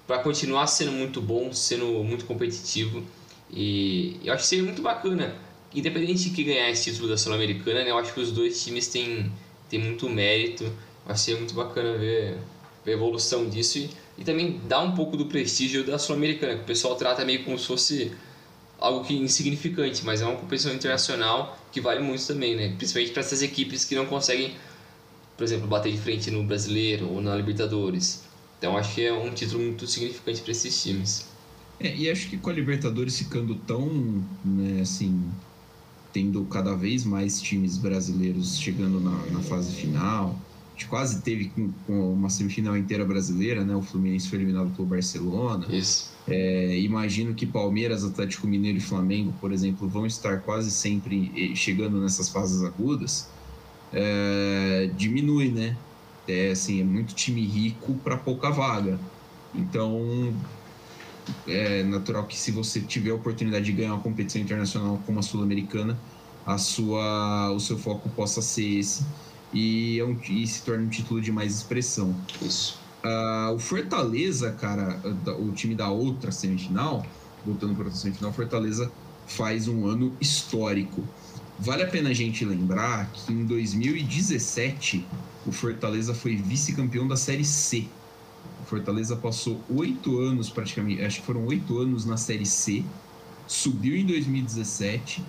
[0.06, 3.02] para continuar sendo muito bom, sendo muito competitivo
[3.52, 5.34] e eu acho que seria muito bacana.
[5.74, 8.88] Independente de que ganhar esse título da Sul-Americana, né, eu acho que os dois times
[8.88, 9.30] têm,
[9.68, 10.64] têm muito mérito.
[10.64, 10.72] Eu
[11.06, 12.38] acho que seria muito bacana ver,
[12.84, 16.62] ver a evolução disso e, e também dar um pouco do prestígio da Sul-Americana, que
[16.62, 18.12] o pessoal trata meio como se fosse
[18.82, 22.74] algo que insignificante, mas é uma competição internacional que vale muito também, né?
[22.76, 24.54] Principalmente para essas equipes que não conseguem,
[25.36, 28.24] por exemplo, bater de frente no Brasileiro ou na Libertadores.
[28.58, 31.26] Então acho que é um título muito significante para esses times.
[31.80, 35.30] É, e acho que com a Libertadores ficando tão, né, assim,
[36.12, 41.46] tendo cada vez mais times brasileiros chegando na, na fase final, a gente quase teve
[41.46, 43.74] com, com, uma semifinal inteira brasileira, né?
[43.74, 45.66] O Fluminense foi eliminado pelo Barcelona.
[45.70, 46.11] Isso.
[46.26, 51.54] É, imagino que Palmeiras, Atlético Mineiro e Flamengo, por exemplo, vão estar quase sempre eh,
[51.56, 53.36] chegando nessas fases agudas.
[53.92, 55.84] É, diminui, né?
[56.26, 59.00] É, assim, é muito time rico para pouca vaga.
[59.54, 60.44] Então,
[61.46, 65.22] é natural que se você tiver a oportunidade de ganhar uma competição internacional como a
[65.22, 66.04] Sul-Americana,
[66.44, 69.04] a sua, o seu foco possa ser esse
[69.52, 72.26] e, é um, e se torne um título de mais expressão.
[72.40, 72.81] Isso.
[73.04, 75.00] Uh, o Fortaleza, cara,
[75.38, 77.04] o time da outra semifinal,
[77.44, 78.90] voltando para a semifinal, Fortaleza
[79.26, 81.02] faz um ano histórico.
[81.58, 85.04] Vale a pena a gente lembrar que em 2017
[85.46, 87.86] o Fortaleza foi vice-campeão da Série C.
[88.62, 92.84] O Fortaleza passou oito anos, praticamente, acho que foram oito anos na Série C,
[93.46, 95.24] subiu em 2017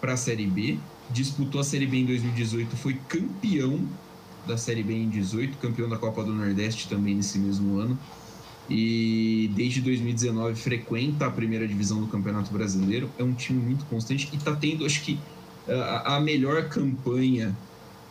[0.00, 0.78] para a Série B,
[1.10, 3.80] disputou a Série B em 2018, foi campeão
[4.46, 7.98] da Série B em 18, campeão da Copa do Nordeste também nesse mesmo ano.
[8.68, 13.10] E desde 2019 frequenta a primeira divisão do Campeonato Brasileiro.
[13.18, 15.18] É um time muito constante e está tendo, acho que,
[15.68, 17.56] a, a melhor campanha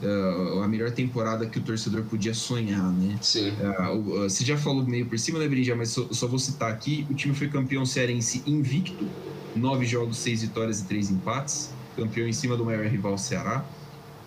[0.02, 3.18] Uh, a melhor temporada que o torcedor podia sonhar, né?
[3.22, 3.50] Sim.
[3.50, 5.76] Uh, uh, você já falou meio por cima, né, Brinja?
[5.76, 9.06] Mas só, só, vou citar aqui: o time foi campeão cearense invicto,
[9.54, 13.66] nove jogos, seis vitórias e três empates, campeão em cima do maior rival Ceará.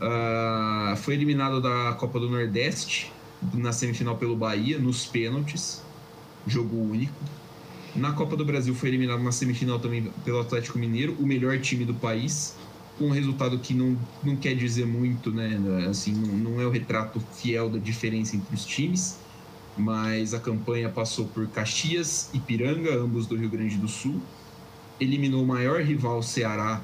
[0.02, 3.12] Uh, foi eliminado da Copa do Nordeste
[3.54, 5.80] na semifinal pelo Bahia, nos pênaltis.
[6.44, 7.14] jogo único.
[7.94, 11.84] Na Copa do Brasil foi eliminado na semifinal também pelo Atlético Mineiro, o melhor time
[11.84, 12.56] do país,
[12.98, 15.60] com um resultado que não, não quer dizer muito, né?
[15.88, 19.18] Assim, não, não é o retrato fiel da diferença entre os times,
[19.76, 24.20] mas a campanha passou por Caxias e Piranga, ambos do Rio Grande do Sul,
[24.98, 26.82] eliminou o maior rival Ceará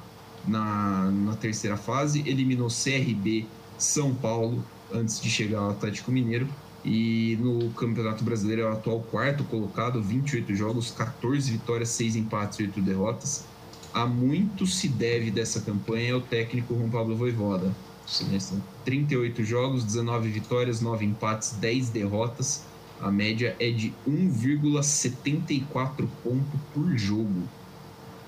[0.49, 6.49] na, na terceira fase, eliminou CRB, São Paulo, antes de chegar ao Atlético Mineiro.
[6.85, 12.61] E no Campeonato Brasileiro é o atual quarto colocado, 28 jogos, 14 vitórias, 6 empates
[12.61, 13.45] e 8 derrotas.
[13.93, 17.75] Há muito se deve dessa campanha ao técnico Juan Pablo Voivoda.
[18.07, 22.65] São 38 jogos, 19 vitórias, 9 empates, 10 derrotas.
[23.01, 27.43] A média é de 1,74 ponto por jogo.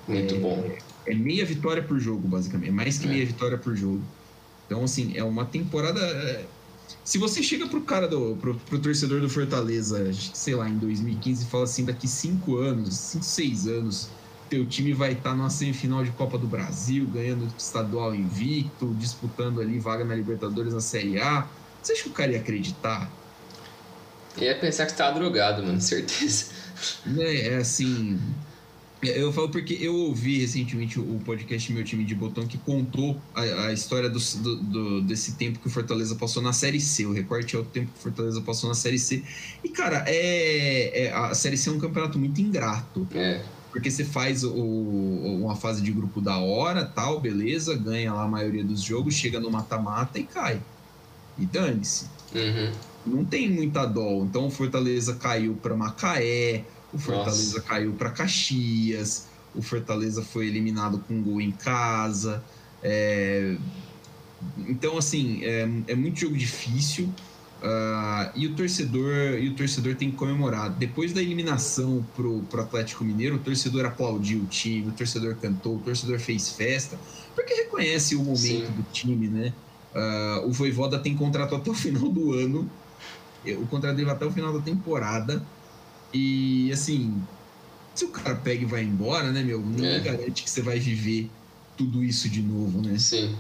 [0.06, 0.70] Muito é, bom.
[1.11, 2.68] É meia vitória por jogo, basicamente.
[2.68, 3.11] É mais que é.
[3.11, 4.03] meia vitória por jogo.
[4.66, 6.01] Então, assim, é uma temporada.
[6.01, 6.44] É,
[7.05, 8.37] se você chega pro cara do.
[8.37, 12.96] pro, pro torcedor do Fortaleza, sei lá, em 2015 e fala assim, daqui cinco anos,
[12.96, 14.09] cinco, seis anos,
[14.49, 19.61] teu time vai estar tá numa semifinal de Copa do Brasil, ganhando estadual invicto, disputando
[19.61, 21.46] ali vaga na Libertadores na Série A.
[21.83, 23.11] Você acha que o cara ia acreditar?
[24.37, 26.46] Ia pensar que você tá drogado, mano, certeza.
[27.18, 28.18] É, é assim.
[29.02, 33.40] Eu falo porque eu ouvi recentemente o podcast Meu Time de Botão que contou a,
[33.40, 37.06] a história do, do, do, desse tempo que o Fortaleza passou na Série C.
[37.06, 39.22] O recorte é o tempo que o Fortaleza passou na Série C.
[39.64, 43.08] E, cara, é, é a Série C é um campeonato muito ingrato.
[43.14, 43.42] É.
[43.70, 48.28] Porque você faz o, uma fase de grupo da hora, tal, beleza, ganha lá a
[48.28, 50.60] maioria dos jogos, chega no mata-mata e cai.
[51.38, 52.06] E dane-se.
[52.34, 52.72] Uhum.
[53.06, 54.22] Não tem muita dó.
[54.24, 57.61] Então o Fortaleza caiu para Macaé, o Fortaleza Nossa.
[57.62, 62.42] caiu para Caxias, o Fortaleza foi eliminado com um gol em casa.
[62.83, 63.57] É...
[64.59, 67.12] Então, assim, é, é, muito jogo difícil.
[67.62, 70.70] Uh, e o torcedor e o torcedor tem que comemorar.
[70.70, 75.76] Depois da eliminação pro, pro Atlético Mineiro, o torcedor aplaudiu o time, o torcedor cantou,
[75.76, 76.98] o torcedor fez festa,
[77.35, 78.64] porque reconhece o momento Sim.
[78.64, 79.53] do time, né?
[79.94, 82.70] Uh, o Voivoda tem contrato até o final do ano.
[83.44, 85.44] O contrato dele vai até o final da temporada.
[86.12, 87.23] E assim,
[87.94, 89.61] se o cara pega e vai embora, né, meu?
[89.61, 90.01] Não é.
[90.01, 91.31] garante que você vai viver
[91.77, 92.99] tudo isso de novo, né?
[92.99, 93.35] Sim.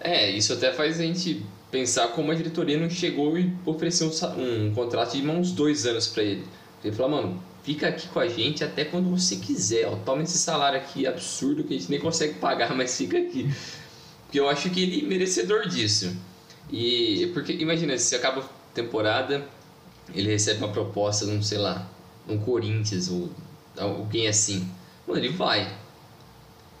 [0.00, 4.66] É, isso até faz a gente pensar como a diretoria não chegou e ofereceu um,
[4.66, 6.44] um contrato de uns dois anos para ele.
[6.84, 10.36] Ele falou, mano, fica aqui com a gente até quando você quiser, ó, toma esse
[10.36, 13.50] salário aqui absurdo que a gente nem consegue pagar, mas fica aqui.
[14.24, 16.14] Porque eu acho que ele é merecedor disso.
[16.70, 19.46] E porque imagina, se acaba a temporada,
[20.12, 21.88] ele recebe uma proposta num, sei lá,
[22.28, 23.30] um Corinthians ou
[23.78, 24.68] alguém assim.
[25.06, 25.72] Mano, ele vai.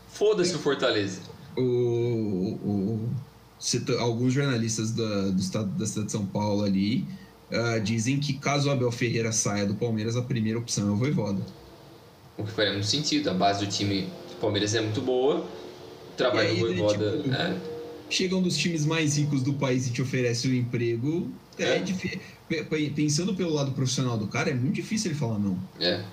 [0.08, 1.20] Foda-se o Fortaleza.
[1.56, 3.10] O, o,
[4.00, 7.06] alguns jornalistas da, do estado da cidade de São Paulo ali
[7.50, 10.96] uh, dizem que caso o Abel Ferreira saia do Palmeiras, a primeira opção é o
[10.96, 11.40] Voivoda.
[12.36, 13.30] O que faria muito sentido.
[13.30, 15.36] A base do time do Palmeiras é muito boa.
[15.36, 17.18] O trabalho aí, do né, Voivoda.
[17.18, 17.56] Tipo, é.
[18.10, 21.30] Chega um dos times mais ricos do país e te oferece o um emprego.
[21.58, 22.20] É, é difícil
[22.94, 25.58] pensando pelo lado profissional do cara, é muito difícil ele falar não.
[25.80, 25.92] É.
[25.92, 26.04] é.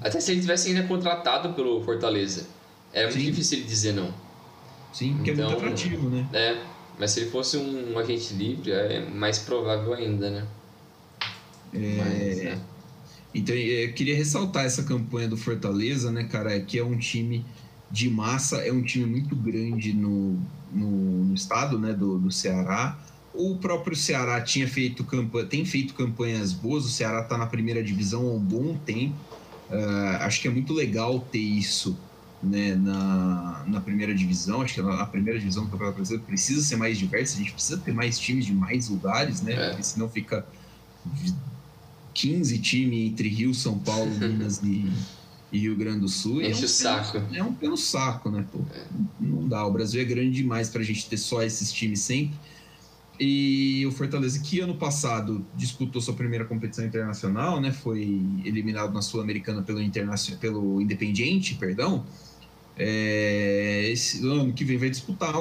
[0.00, 2.46] Até se ele tivesse ainda contratado pelo Fortaleza,
[2.92, 3.30] era muito Sim.
[3.30, 4.12] difícil ele dizer não.
[4.92, 6.28] Sim, porque então, é muito então, atrativo, né?
[6.32, 6.62] É,
[6.98, 10.46] mas se ele fosse um, um agente livre, é mais provável ainda, né?
[11.72, 11.96] É...
[11.96, 12.58] Mas, é.
[13.34, 17.44] Então, eu queria ressaltar essa campanha do Fortaleza, né, cara, que é um time
[17.90, 20.38] de massa, é um time muito grande no,
[20.72, 22.96] no, no estado, né, do, do Ceará,
[23.34, 27.82] o próprio Ceará tinha feito campanha, tem feito campanhas boas, o Ceará está na primeira
[27.82, 29.16] divisão há um bom tempo.
[29.70, 31.98] Uh, acho que é muito legal ter isso
[32.40, 34.62] né, na, na primeira divisão.
[34.62, 37.78] Acho que a primeira divisão do Campeonato Brasileiro precisa ser mais diversa, a gente precisa
[37.78, 39.52] ter mais times de mais lugares, né?
[39.54, 39.68] É.
[39.70, 40.46] Porque senão fica
[42.12, 44.88] 15 times entre Rio, São Paulo, Minas e,
[45.50, 46.40] e, Rio Grande do Sul.
[46.40, 47.22] Enche é um o saco.
[47.32, 48.44] é um pelo saco, né?
[48.52, 48.60] Pô?
[48.72, 48.84] É.
[49.18, 49.66] Não dá.
[49.66, 52.36] O Brasil é grande demais para a gente ter só esses times sempre.
[53.18, 57.70] E o Fortaleza, que ano passado disputou sua primeira competição internacional, né?
[57.70, 62.04] Foi eliminado na Sul-Americana pelo, Internacional, pelo Independiente, perdão.
[62.76, 65.32] É, esse ano que vem vai disputar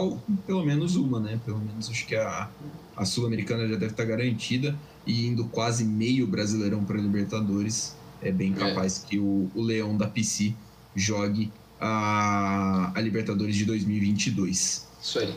[0.45, 1.39] pelo menos uma, né?
[1.43, 2.47] Pelo menos acho que a,
[2.95, 7.95] a Sul-Americana já deve estar garantida e indo quase meio brasileirão para Libertadores.
[8.21, 8.55] É bem é.
[8.55, 9.07] capaz é.
[9.07, 10.53] que o, o Leão da PC
[10.95, 14.87] jogue a, a Libertadores de 2022.
[15.01, 15.35] Isso aí.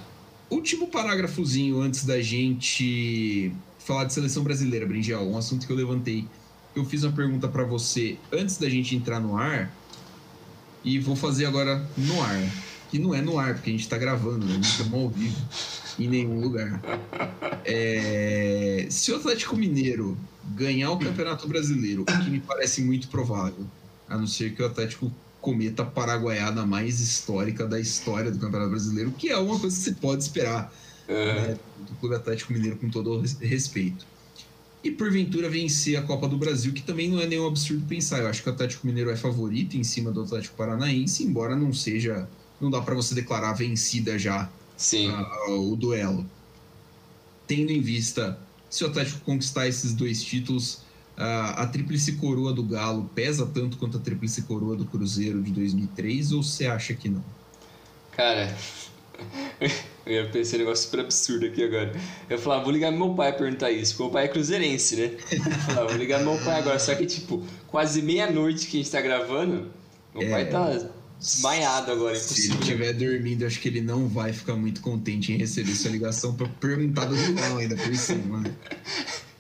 [0.49, 6.27] Último parágrafozinho antes da gente falar de seleção brasileira, Brinjal, um assunto que eu levantei.
[6.75, 9.73] Eu fiz uma pergunta para você antes da gente entrar no ar
[10.85, 12.41] e vou fazer agora no ar.
[12.91, 14.55] que não é no ar, porque a gente está gravando, né?
[14.55, 15.37] não estamos ao vivo
[15.99, 16.81] em nenhum lugar.
[17.65, 18.87] É...
[18.89, 20.17] Se o Atlético Mineiro
[20.55, 23.67] ganhar o Campeonato Brasileiro, o que me parece muito provável,
[24.09, 25.11] a não ser que o Atlético
[25.47, 29.93] cometa paraguaiada mais histórica da história do Campeonato Brasileiro, que é uma coisa que você
[29.93, 30.75] pode esperar
[31.07, 31.57] né,
[31.89, 34.05] do Clube Atlético Mineiro com todo o respeito.
[34.83, 38.19] E porventura vencer a Copa do Brasil, que também não é nenhum absurdo pensar.
[38.19, 41.73] Eu acho que o Atlético Mineiro é favorito em cima do Atlético Paranaense, embora não
[41.73, 42.29] seja.
[42.61, 45.11] Não dá para você declarar vencida já Sim.
[45.11, 46.29] A, o duelo.
[47.47, 48.37] Tendo em vista,
[48.69, 50.81] se o Atlético conquistar esses dois títulos,
[51.17, 55.51] a, a tríplice coroa do Galo pesa tanto quanto a tríplice coroa do Cruzeiro de
[55.51, 57.25] 2003 ou você acha que não?
[58.13, 58.55] Cara,
[60.07, 61.93] Eu ia pensar um negócio super absurdo aqui agora.
[62.31, 65.11] Eu falava, vou ligar meu pai perguntar isso, porque meu pai é cruzeirense, né?
[65.33, 66.79] Eu falava, vou ligar meu pai agora.
[66.79, 69.69] Só que, tipo, quase meia-noite que a gente tá gravando,
[70.15, 70.31] meu é...
[70.31, 72.15] pai tá desmaiado agora.
[72.15, 75.91] Se ele estiver dormindo, acho que ele não vai ficar muito contente em receber sua
[75.91, 78.45] ligação pra perguntar do final ainda por cima.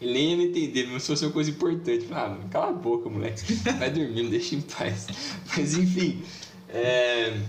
[0.00, 2.06] Ele nem ia me entender, mas se fosse uma coisa importante.
[2.10, 3.54] Ah, mano, cala a boca, moleque.
[3.78, 5.06] Vai dormir, me deixa em paz.
[5.56, 6.22] Mas enfim.
[6.68, 7.40] É...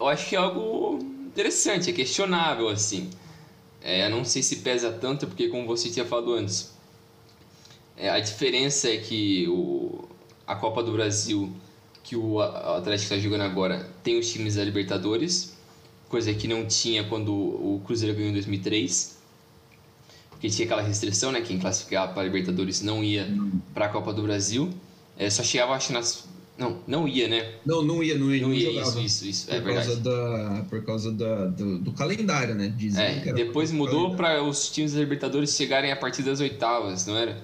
[0.00, 3.10] Eu acho que é algo interessante, é questionável assim.
[3.82, 6.72] É, não sei se pesa tanto, porque como você tinha falado antes,
[7.96, 10.08] é, a diferença é que o,
[10.46, 11.54] a Copa do Brasil
[12.04, 15.56] que o Atlético está jogando agora tem os times da Libertadores,
[16.08, 19.13] coisa que não tinha quando o Cruzeiro ganhou em 2003,
[20.44, 21.40] porque tinha aquela restrição, né?
[21.40, 23.26] Quem classificava para a Libertadores não ia
[23.72, 24.68] para a Copa do Brasil,
[25.16, 27.54] é, só chegava acho nas não, não ia, né?
[27.66, 28.42] Não, não ia, não ia.
[28.42, 29.46] Não, ia, isso, isso, isso.
[29.46, 32.72] Por é causa, da, por causa da, do, do calendário, né?
[32.76, 37.16] Dizem é, depois mudou para os times da Libertadores chegarem a partir das oitavas, não
[37.16, 37.42] era?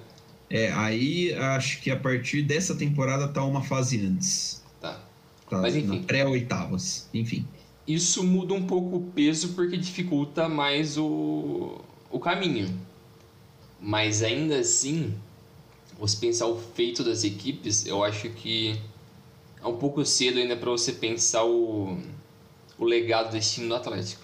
[0.49, 4.63] É, aí acho que a partir dessa temporada tá uma fase antes.
[4.81, 5.01] Tá.
[5.49, 6.03] tá Mas enfim.
[6.03, 7.45] Pré-oitavas, enfim.
[7.89, 12.90] Isso muda um pouco o peso porque dificulta mais o, o caminho.
[13.81, 15.15] Mas ainda assim,
[15.99, 18.79] você pensar o feito das equipes, eu acho que
[19.63, 21.99] é um pouco cedo ainda para você pensar o,
[22.79, 24.23] o legado desse time do Atlético.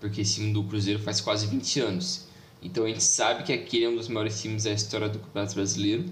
[0.00, 2.28] Porque esse time do Cruzeiro faz quase 20 anos.
[2.62, 5.54] Então a gente sabe que aquele é um dos maiores times da história do Campeonato
[5.54, 6.04] Brasileiro.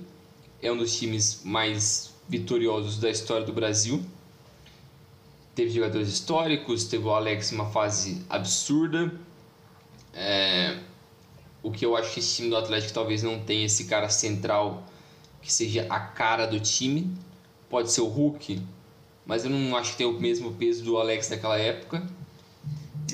[0.62, 4.02] É um dos times mais vitoriosos da história do Brasil.
[5.54, 9.12] Teve jogadores históricos, teve o Alex uma fase absurda.
[10.12, 10.78] É,
[11.62, 14.84] o que eu acho que esse time do Atlético talvez não tenha esse cara central
[15.42, 17.16] que seja a cara do time
[17.68, 18.60] pode ser o Hulk,
[19.24, 22.06] mas eu não acho que tem o mesmo peso do Alex daquela época.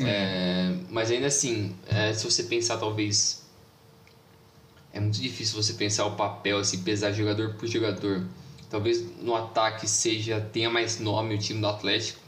[0.01, 0.03] É.
[0.03, 3.47] É, mas ainda assim, é, se você pensar talvez
[4.93, 8.27] é muito difícil você pensar o papel assim pesar jogador por jogador.
[8.71, 12.19] Talvez no ataque seja tenha mais nome o time do Atlético,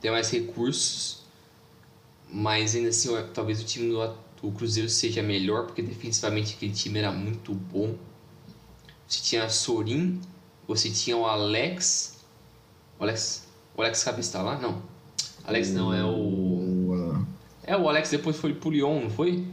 [0.00, 1.22] tenha mais recursos,
[2.32, 6.98] mas ainda assim talvez o time do, do Cruzeiro seja melhor porque defensivamente aquele time
[6.98, 7.96] era muito bom.
[9.06, 10.20] Você tinha Sorin,
[10.66, 12.18] você tinha o Alex.
[12.98, 13.48] O Alex.
[13.76, 14.58] O Alex Cabeça tá lá?
[14.58, 14.82] Não.
[15.44, 17.24] Alex não, é o.
[17.64, 19.46] É o Alex depois foi pro Lyon, não foi?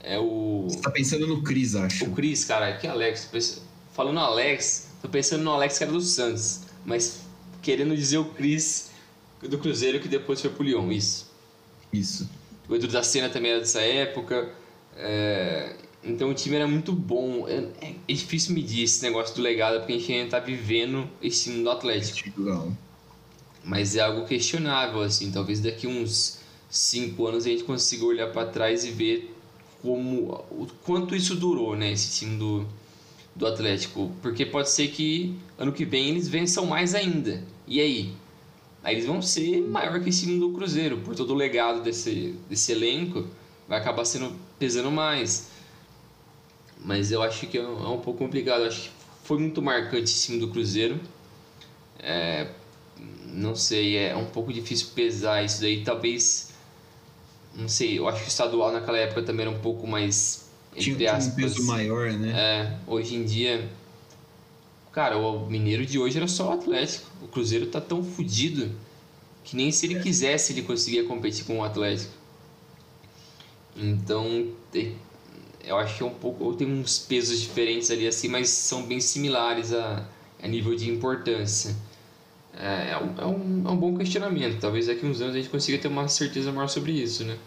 [0.00, 0.66] É o.
[0.68, 2.04] Você tá pensando no Cris, acho.
[2.04, 3.62] O Cris, cara, que Alex.
[3.92, 6.60] Falando Alex, tô pensando no Alex que era do Santos.
[6.84, 7.22] Mas
[7.62, 8.90] querendo dizer o Cris
[9.42, 11.30] do Cruzeiro que depois foi pro Lyon, isso.
[11.92, 12.28] Isso.
[12.68, 14.52] O Edu da Cena também era dessa época.
[14.96, 15.74] É...
[16.04, 17.46] Então o time era muito bom.
[17.48, 21.44] É, é, difícil medir esse negócio do legado porque a gente ainda tá vivendo esse
[21.44, 22.42] time do Atlético.
[23.64, 25.30] Mas é algo questionável, assim.
[25.30, 26.38] Talvez daqui uns
[26.70, 29.34] cinco anos a gente consiga olhar para trás e ver
[29.82, 31.92] como o quanto isso durou, né?
[31.92, 32.66] Esse time do,
[33.34, 34.12] do Atlético.
[34.22, 37.42] Porque pode ser que ano que vem eles vençam mais ainda.
[37.66, 38.12] E aí?
[38.82, 40.98] Aí eles vão ser maior que esse time do Cruzeiro.
[40.98, 43.26] Por todo o legado desse, desse elenco,
[43.68, 45.48] vai acabar sendo pesando mais.
[46.84, 48.62] Mas eu acho que é um, é um pouco complicado.
[48.62, 48.90] Eu acho que
[49.24, 51.00] foi muito marcante esse time do Cruzeiro.
[51.98, 52.48] É,
[53.26, 55.82] não sei, é um pouco difícil pesar isso daí.
[55.82, 56.50] Talvez,
[57.54, 60.48] não sei, eu acho que o estadual naquela época também era um pouco mais.
[60.76, 62.30] Tinha, aspas, um peso maior, né?
[62.30, 63.68] É, hoje em dia.
[64.98, 67.06] Cara, o Mineiro de hoje era só o Atlético.
[67.22, 68.68] O Cruzeiro tá tão fodido
[69.44, 72.10] que nem se ele quisesse ele conseguia competir com o Atlético.
[73.76, 74.48] Então,
[75.62, 79.00] eu acho que é um pouco tem uns pesos diferentes ali assim mas são bem
[79.00, 80.04] similares a,
[80.42, 81.76] a nível de importância
[82.52, 85.48] é, é, um, é, um, é um bom questionamento talvez daqui uns anos a gente
[85.48, 87.38] consiga ter uma certeza maior sobre isso né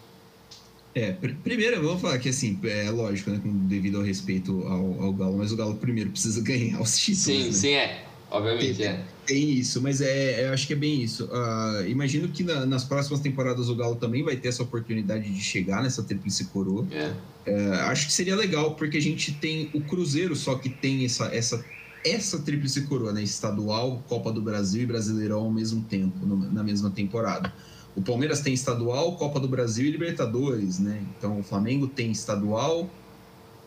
[0.94, 5.14] é, pr primeiro vamos falar que assim, é lógico, né, devido ao respeito ao, ao
[5.14, 7.24] Galo, mas o Galo primeiro precisa ganhar os títulos.
[7.24, 7.52] Sim, né?
[7.52, 8.06] sim, é.
[8.32, 9.06] Obviamente, tem, é.
[9.26, 11.26] Tem isso, mas é, é, eu acho que é bem isso.
[11.26, 15.42] Uh, imagino que na, nas próximas temporadas o Galo também vai ter essa oportunidade de
[15.42, 16.88] chegar nessa tríplice coroa.
[16.92, 17.12] É.
[17.46, 21.26] Uh, acho que seria legal, porque a gente tem o Cruzeiro só que tem essa,
[21.36, 21.64] essa,
[22.06, 23.22] essa tríplice coroa, né?
[23.22, 27.54] Estadual, Copa do Brasil e Brasileirão ao mesmo tempo, no, na mesma temporada.
[27.96, 31.04] O Palmeiras tem estadual, Copa do Brasil e Libertadores, né?
[31.18, 32.90] Então o Flamengo tem estadual,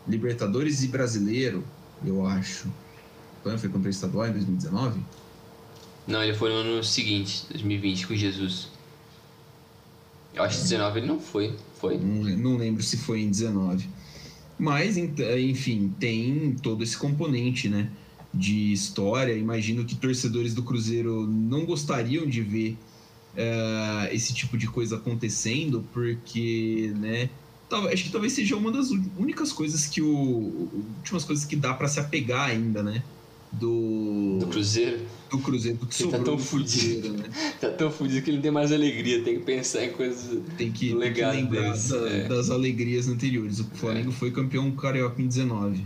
[0.09, 1.63] Libertadores e Brasileiro,
[2.05, 2.69] eu acho.
[3.43, 5.01] Quando foi campeão estadual em 2019?
[6.07, 8.69] Não, ele foi no ano seguinte, 2020, com Jesus.
[10.35, 11.55] Eu acho que 19 ele não foi.
[11.79, 11.97] Foi?
[11.99, 13.89] Não, não lembro se foi em 19.
[14.59, 17.91] Mas, enfim, tem todo esse componente, né?
[18.33, 19.33] De história.
[19.35, 22.79] Imagino que torcedores do Cruzeiro não gostariam de ver
[23.37, 27.31] uh, esse tipo de coisa acontecendo, porque, né?
[27.93, 30.69] Acho que talvez seja uma das únicas coisas que o.
[30.99, 33.03] Últimas coisas que dá para se apegar ainda, né?
[33.59, 34.39] do.
[34.39, 35.01] Do Cruzeiro?
[35.31, 37.13] Do Cruzeiro, do que tá tão fudido.
[37.13, 37.25] Né?
[37.61, 40.71] tá tão fudido que ele não tem mais alegria, tem que pensar em coisas tem
[40.71, 42.29] que, do legado tem que lembrar da, é.
[42.29, 43.61] das alegrias anteriores.
[43.61, 44.13] O Flamengo é.
[44.13, 45.85] foi campeão carioca em 19.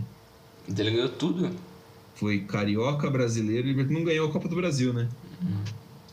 [0.67, 1.49] Então ele ganhou tudo?
[2.15, 5.07] Foi carioca, brasileiro e não ganhou a Copa do Brasil, né?
[5.41, 5.63] Uhum.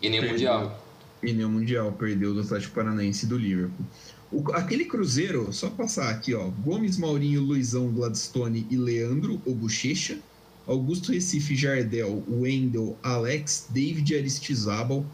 [0.00, 0.85] E nem o Mundial.
[1.26, 3.86] O Mundial, perdeu do Atlético Paranaense e do Liverpool.
[4.30, 6.48] O, aquele Cruzeiro, só passar aqui, ó.
[6.48, 10.18] Gomes, Maurinho, Luizão, Gladstone e Leandro, o Bochecha.
[10.66, 15.06] Augusto Recife, Jardel, Wendel, Alex, David Aristizábal.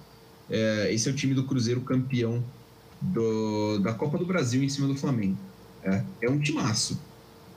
[0.49, 2.43] É, esse é o time do Cruzeiro campeão
[3.01, 5.37] do, da Copa do Brasil em cima do Flamengo.
[5.83, 6.99] É, é um timaço.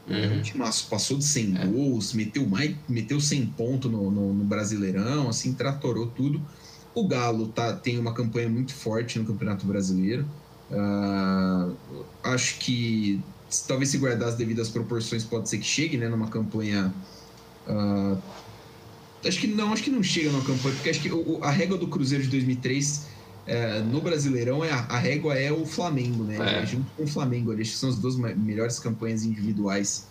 [0.08, 0.16] Uhum.
[0.16, 0.41] É um uhum.
[0.41, 0.88] timaço.
[0.89, 1.66] Passou de 100 é.
[1.68, 6.41] gols, meteu, mais, meteu 100 pontos no, no, no, Brasileirão, assim, tratorou tudo.
[6.96, 10.26] O Galo tá, tem uma campanha muito forte no Campeonato Brasileiro.
[10.72, 11.76] Uh,
[12.24, 13.22] acho que
[13.68, 16.91] talvez se guardar as devidas proporções pode ser que chegue né, numa campanha
[17.68, 18.18] Uh,
[19.26, 21.78] acho que não, acho que não chega na campanha, porque acho que o, a régua
[21.78, 23.08] do Cruzeiro de 2003
[23.48, 26.38] é, no Brasileirão é a, a, régua é o Flamengo, né?
[26.38, 26.64] É.
[26.64, 30.08] É junto com o Flamengo, acho que são as duas melhores campanhas individuais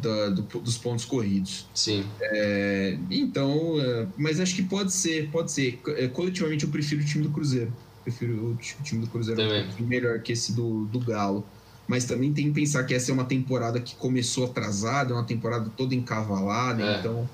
[0.00, 1.66] da, do, dos pontos corridos.
[1.74, 2.04] Sim.
[2.20, 5.80] É, então, é, mas acho que pode ser, pode ser.
[5.88, 7.72] É, coletivamente eu prefiro o time do Cruzeiro.
[8.02, 9.42] Prefiro o, time do Cruzeiro
[9.80, 11.44] melhor que esse do, do Galo
[11.88, 15.24] mas também tem que pensar que essa é uma temporada que começou atrasada, é uma
[15.24, 16.98] temporada toda encavalada, é.
[16.98, 17.28] então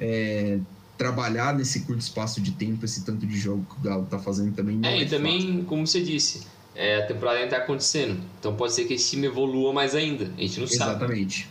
[0.00, 0.58] é,
[0.96, 4.54] trabalhar nesse curto espaço de tempo, esse tanto de jogo que o Galo está fazendo
[4.54, 5.64] também não é, é e também, fácil.
[5.64, 9.26] como você disse, é, a temporada ainda está acontecendo, então pode ser que esse time
[9.26, 10.76] evolua mais ainda, a gente não Exatamente.
[10.76, 10.94] sabe.
[10.94, 11.48] Exatamente.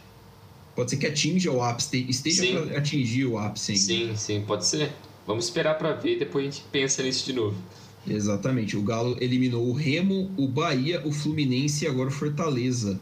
[0.80, 3.84] Pode ser que atinja o ápice, esteja para atingir o ápice ainda.
[3.84, 4.94] Sim, sim, pode ser.
[5.28, 7.58] Vamos esperar para ver, depois a gente pensa nisso de novo.
[8.08, 8.78] Exatamente.
[8.78, 12.98] O Galo eliminou o Remo, o Bahia, o Fluminense e agora o Fortaleza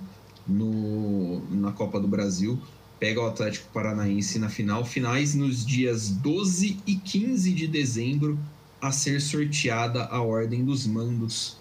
[0.47, 2.59] no, na Copa do Brasil.
[2.99, 4.83] Pega o Atlético Paranaense na final.
[4.83, 8.39] Finais nos dias 12 e 15 de dezembro,
[8.81, 11.57] a ser sorteada a ordem dos mandos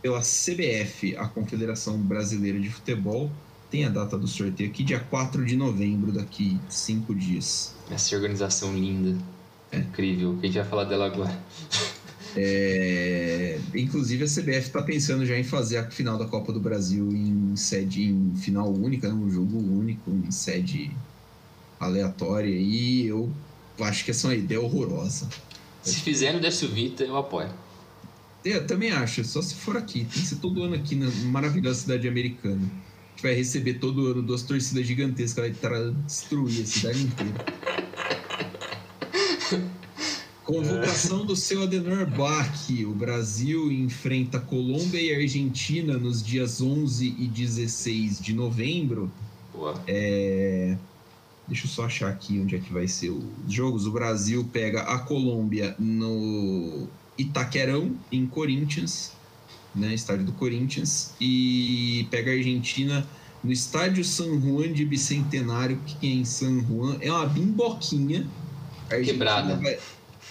[0.00, 3.30] pela CBF, a Confederação Brasileira de Futebol.
[3.70, 7.74] Tem a data do sorteio aqui, dia 4 de novembro, daqui cinco dias.
[7.90, 9.16] Essa organização linda.
[9.72, 9.78] É.
[9.78, 10.38] Incrível.
[10.40, 11.36] A gente vai falar dela agora.
[12.38, 17.10] É, inclusive a CBF está pensando já em fazer a final da Copa do Brasil
[17.10, 20.94] em sede em final única, né, um jogo único em sede
[21.80, 23.32] aleatória e eu
[23.80, 25.28] acho que essa é uma ideia horrorosa.
[25.82, 27.48] Se fizer no Décio Vita, eu apoio.
[28.44, 30.00] É, eu também acho, só se for aqui.
[30.00, 32.70] Tem que ser todo ano aqui na maravilhosa cidade americana.
[33.16, 35.50] Gente vai receber todo ano duas torcidas gigantescas, vai
[36.04, 37.46] destruir a cidade inteira.
[40.44, 42.68] Convocação do seu Adenor Bach.
[42.84, 49.10] O Brasil enfrenta Colômbia e Argentina nos dias 11 e 16 de novembro.
[49.50, 49.82] Boa.
[49.88, 50.76] É...
[51.48, 53.86] Deixa eu só achar aqui onde é que vai ser os jogos.
[53.86, 56.86] O Brasil pega a Colômbia no
[57.16, 59.15] Itaquerão, em Corinthians,
[59.76, 59.94] né?
[59.94, 61.14] Estádio do Corinthians.
[61.20, 63.06] E pega a Argentina
[63.44, 66.96] no Estádio San Juan de Bicentenário, que é em San Juan.
[67.00, 68.26] É uma bimboquinha.
[68.88, 69.56] Quebrada.
[69.56, 69.78] Vai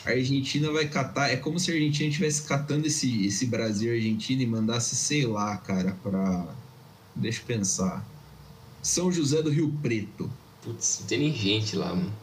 [0.06, 1.30] a Argentina vai catar.
[1.30, 5.26] É como se a Argentina estivesse catando esse, esse Brasil e Argentina e mandasse, sei
[5.26, 6.48] lá, cara, pra.
[7.16, 8.06] Deixa eu pensar.
[8.82, 10.30] São José do Rio Preto.
[10.62, 12.14] Putz, não tem nem gente lá, mano.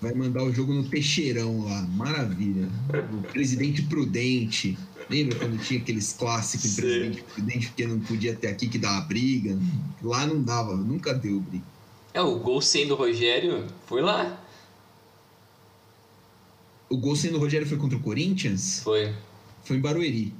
[0.00, 1.82] Vai mandar o jogo no Teixeirão lá.
[1.82, 2.68] Maravilha.
[3.12, 4.78] O presidente prudente.
[5.10, 9.00] Lembra quando tinha aqueles clássicos de presidente prudente porque não podia ter aqui que dava
[9.00, 9.58] briga?
[10.00, 11.64] Lá não dava, nunca deu briga.
[12.14, 14.40] É, o gol sendo Rogério foi lá.
[16.88, 18.82] O gol sendo o Rogério foi contra o Corinthians?
[18.84, 19.12] Foi.
[19.64, 20.32] Foi em Barueri.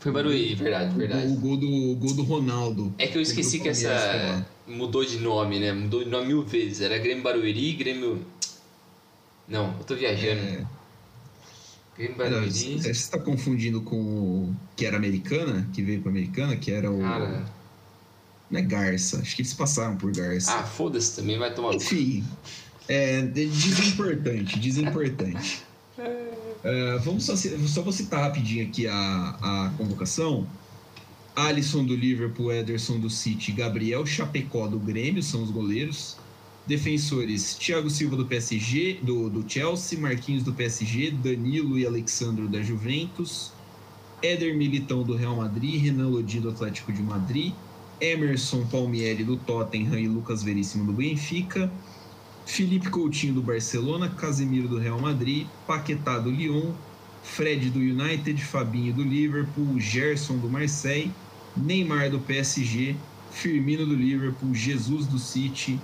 [0.00, 1.32] Foi em Barueri, verdade, verdade.
[1.32, 2.92] O, gol, do, o gol do Ronaldo.
[2.98, 4.44] É que eu esqueci que essa.
[4.66, 5.72] Mudou de nome, né?
[5.72, 6.80] Mudou de nome mil vezes.
[6.80, 8.24] Era Grêmio Barueri, Grêmio.
[9.46, 10.40] Não, eu tô viajando.
[10.40, 10.79] É...
[12.08, 12.50] Barueri.
[12.50, 17.00] Você está confundindo com o que era americana, que veio para americana, que era o.
[17.00, 17.44] Cara.
[18.50, 20.52] Não é Garça, acho que eles passaram por Garça.
[20.52, 21.74] Ah, foda-se também, vai tomar.
[21.74, 22.24] Enfim,
[22.88, 25.62] é, desimportante, desimportante.
[25.96, 28.94] Uh, vamos só, só vou citar rapidinho aqui a,
[29.40, 30.46] a convocação.
[31.36, 36.16] Alisson do Liverpool, Ederson do City, Gabriel Chapecó do Grêmio são os goleiros.
[36.66, 42.62] Defensores: Thiago Silva do PSG, do, do Chelsea, Marquinhos do PSG, Danilo e Alexandro da
[42.62, 43.52] Juventus,
[44.22, 47.52] Éder Militão do Real Madrid, Renan Lodi do Atlético de Madrid,
[48.00, 51.70] Emerson Palmieri do Tottenham e Lucas Veríssimo do Benfica,
[52.46, 56.72] Felipe Coutinho do Barcelona, Casemiro do Real Madrid, Paquetá do Lyon,
[57.22, 61.12] Fred do United, Fabinho do Liverpool, Gerson do Marseille,
[61.56, 62.96] Neymar do PSG,
[63.30, 65.80] Firmino do Liverpool, Jesus do City,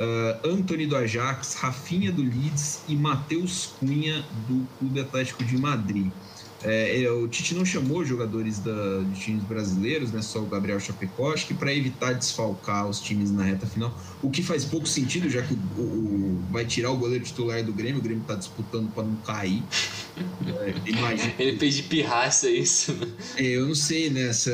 [0.00, 6.14] uh, Anthony do Ajax, Rafinha do Leeds e Matheus Cunha do Clube Atlético de Madrid.
[6.62, 10.80] É, é, o Tite não chamou jogadores da, de times brasileiros, né, só o Gabriel
[10.80, 14.86] Chapecó, acho que para evitar desfalcar os times na reta final, o que faz pouco
[14.86, 18.34] sentido, já que o, o vai tirar o goleiro titular do Grêmio, o Grêmio está
[18.34, 19.62] disputando para não cair.
[20.46, 21.34] É, imagina.
[21.38, 22.92] Ele fez de pirraça isso.
[22.94, 23.06] Né?
[23.36, 24.50] É, eu não sei, né, se,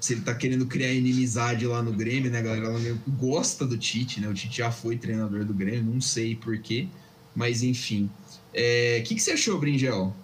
[0.00, 2.66] se ele está querendo criar inimizade lá no Grêmio, né, galera?
[2.66, 4.28] Ela gosta do Tite, né?
[4.28, 6.86] O Tite já foi treinador do Grêmio, não sei porquê,
[7.34, 8.04] mas enfim.
[8.04, 8.10] O
[8.52, 10.14] é, que, que você achou, Bringel?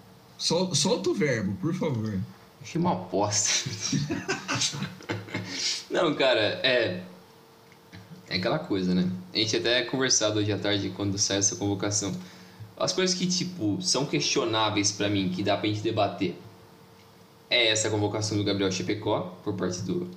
[0.42, 2.18] Sol, solta o verbo, por favor.
[2.60, 3.70] Achei uma aposta.
[5.88, 7.04] Não, cara, é.
[8.28, 9.08] É aquela coisa, né?
[9.32, 12.12] A gente até conversado hoje à tarde quando sai essa convocação.
[12.76, 16.36] As coisas que, tipo, são questionáveis para mim, que dá pra gente debater.
[17.48, 20.10] É essa convocação do Gabriel Chapecó, por parte do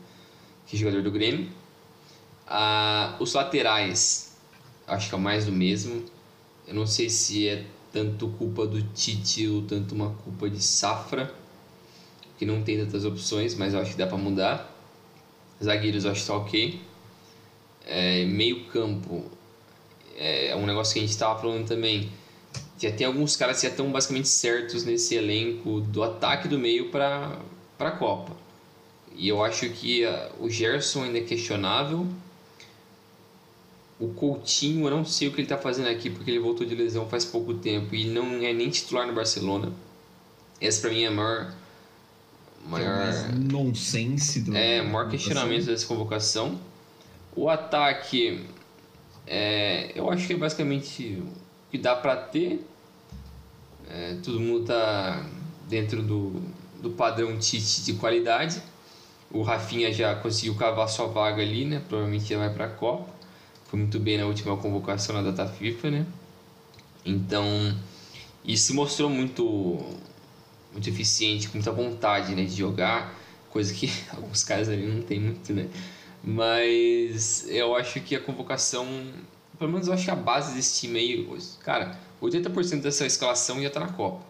[0.65, 1.51] que é jogador do Grêmio.
[2.47, 4.36] Ah, os laterais,
[4.88, 6.03] acho que é mais do mesmo.
[6.67, 7.63] Eu não sei se é
[7.95, 11.33] tanto culpa do Tite ou tanto uma culpa de safra,
[12.37, 14.69] que não tem tantas opções, mas eu acho que dá para mudar.
[15.63, 16.81] Zagueiros eu acho que tá ok.
[17.85, 19.23] É, meio campo
[20.17, 22.11] é, é um negócio que a gente estava falando também.
[22.77, 26.91] Já tem alguns caras que já estão basicamente certos nesse elenco do ataque do meio
[26.91, 27.39] para
[27.79, 28.35] a Copa.
[29.15, 32.05] E eu acho que uh, o Gerson ainda é questionável
[33.99, 36.75] o Coutinho, eu não sei o que ele está fazendo aqui, porque ele voltou de
[36.75, 39.71] lesão faz pouco tempo e não é nem titular no Barcelona.
[40.59, 41.53] Essa para mim é a maior.
[42.65, 44.55] maior é nonsense do.
[44.55, 46.59] É, maior questionamento dessa convocação.
[47.35, 48.45] O ataque,
[49.25, 52.65] é, eu acho que é basicamente o que dá para ter.
[53.89, 55.25] É, todo mundo tá
[55.69, 56.41] dentro do,
[56.81, 58.61] do padrão Tite de qualidade.
[59.31, 61.81] O Rafinha já conseguiu cavar sua vaga ali, né?
[61.87, 63.14] Provavelmente já vai para a Copa
[63.66, 66.05] foi muito bem na última convocação na data FIFA, né?
[67.05, 67.45] Então,
[68.43, 69.80] isso mostrou muito
[70.72, 73.18] muito eficiente, com muita vontade, né, de jogar,
[73.49, 75.70] coisa que alguns caras ali não tem muito, né?
[76.24, 78.86] Mas eu acho que a convocação,
[79.57, 83.68] pelo menos eu acho que a base desse time aí, cara, 80% dessa escalação ia
[83.68, 84.26] estar na Copa.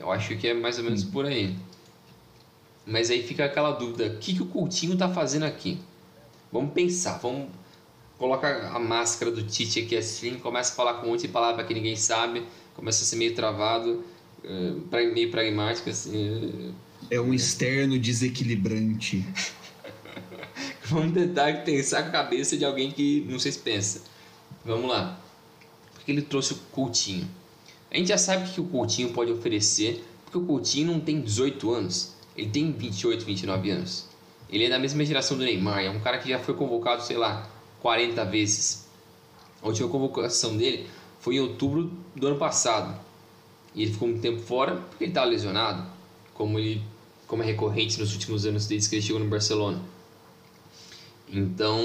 [0.00, 1.54] Eu acho que é mais ou menos por aí.
[2.84, 5.78] Mas aí fica aquela dúvida, o que, que o Coutinho tá fazendo aqui?
[6.50, 7.48] Vamos pensar, vamos
[8.22, 11.64] coloca a máscara do Tite aqui assim, começa a falar com um monte de palavra
[11.64, 14.04] que ninguém sabe, começa a ser meio travado,
[14.44, 16.72] uh, meio pragmático assim.
[17.10, 19.26] É um externo desequilibrante.
[20.86, 24.02] Vamos tentar pensar com a cabeça de alguém que não sei se pensa.
[24.64, 25.18] Vamos lá.
[25.92, 27.28] Por que ele trouxe o Coutinho?
[27.90, 31.20] A gente já sabe o que o Coutinho pode oferecer, porque o Coutinho não tem
[31.20, 34.06] 18 anos, ele tem 28, 29 anos.
[34.48, 37.16] Ele é da mesma geração do Neymar, é um cara que já foi convocado, sei
[37.16, 37.50] lá,
[37.82, 38.86] 40 vezes.
[39.60, 42.98] A última convocação dele foi em outubro do ano passado.
[43.74, 45.84] E ele ficou um tempo fora porque ele estava lesionado,
[46.32, 46.80] como, ele,
[47.26, 49.82] como é recorrente nos últimos anos desde que ele chegou no Barcelona.
[51.28, 51.80] Então,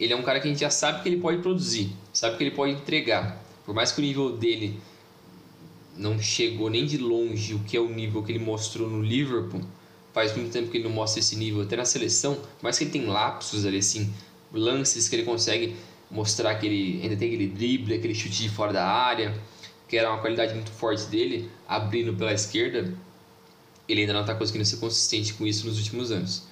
[0.00, 2.44] ele é um cara que a gente já sabe que ele pode produzir, sabe que
[2.44, 3.42] ele pode entregar.
[3.64, 4.80] Por mais que o nível dele
[5.96, 9.60] não chegou nem de longe o que é o nível que ele mostrou no Liverpool,
[10.12, 12.90] faz muito tempo que ele não mostra esse nível até na seleção, mas que ele
[12.90, 14.10] tem lapsos ali assim,
[14.56, 15.76] lances que ele consegue
[16.10, 19.34] mostrar que ele ainda tem aquele drible, aquele chute de fora da área,
[19.88, 22.92] que era uma qualidade muito forte dele, abrindo pela esquerda,
[23.88, 26.44] ele ainda não está conseguindo ser consistente com isso nos últimos anos.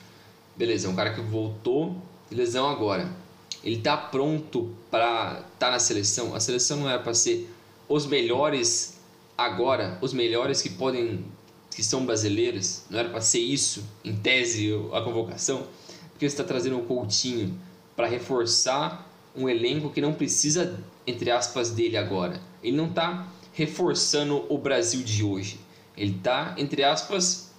[0.57, 1.97] Beleza, é um cara que voltou
[2.31, 3.11] de lesão agora.
[3.63, 6.35] Ele está pronto para estar tá na seleção.
[6.35, 7.51] A seleção não era para ser
[7.89, 8.99] os melhores
[9.37, 11.25] agora, os melhores que podem,
[11.75, 12.83] que são brasileiros.
[12.89, 15.67] Não era para ser isso, em tese, a convocação.
[16.11, 17.59] Porque está trazendo um Coutinho
[17.97, 22.41] para reforçar um elenco que não precisa, entre aspas, dele agora.
[22.63, 25.59] Ele não está reforçando o Brasil de hoje.
[25.97, 27.53] Ele está, entre aspas,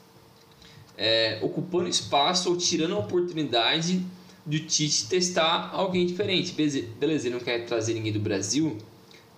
[0.97, 4.05] é, ocupando espaço ou tirando a oportunidade
[4.45, 6.51] do Tite testar alguém diferente.
[6.51, 8.77] Beleza, ele não quer trazer ninguém do Brasil.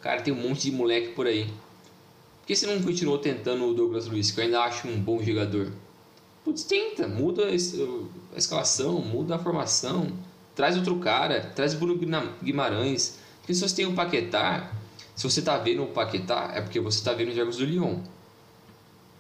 [0.01, 1.45] Cara, tem um monte de moleque por aí.
[1.45, 5.21] Por que você não continuou tentando o Douglas Luiz, que eu ainda acho um bom
[5.23, 5.71] jogador?
[6.43, 10.07] Putz, tenta, muda a escalação, muda a formação,
[10.57, 11.99] traz outro cara, traz o Bruno
[12.43, 13.19] Guimarães.
[13.39, 14.71] Porque se você tem o Paquetá,
[15.15, 17.99] se você tá vendo o Paquetá, é porque você tá vendo os jogos do Lyon.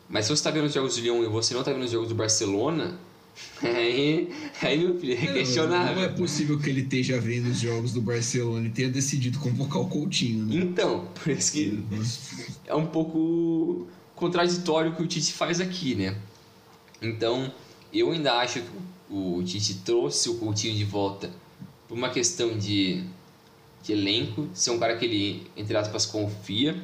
[0.09, 1.91] Mas se você tá vendo os jogos do Lyon e você não tá vendo os
[1.91, 2.99] jogos do Barcelona,
[3.61, 4.33] aí,
[4.63, 5.95] aí meu filho, é questionável.
[5.95, 9.79] Não é possível que ele esteja vendo os jogos do Barcelona e tenha decidido convocar
[9.79, 10.55] o Coutinho, né?
[10.55, 11.83] Então, por isso que
[12.65, 16.17] é um pouco contraditório o que o Tite faz aqui, né?
[16.99, 17.53] Então,
[17.93, 18.69] eu ainda acho que
[19.09, 21.31] o Tite trouxe o Coutinho de volta
[21.87, 23.03] por uma questão de
[23.87, 26.75] de elenco, ser um cara que ele, entre aspas, confia.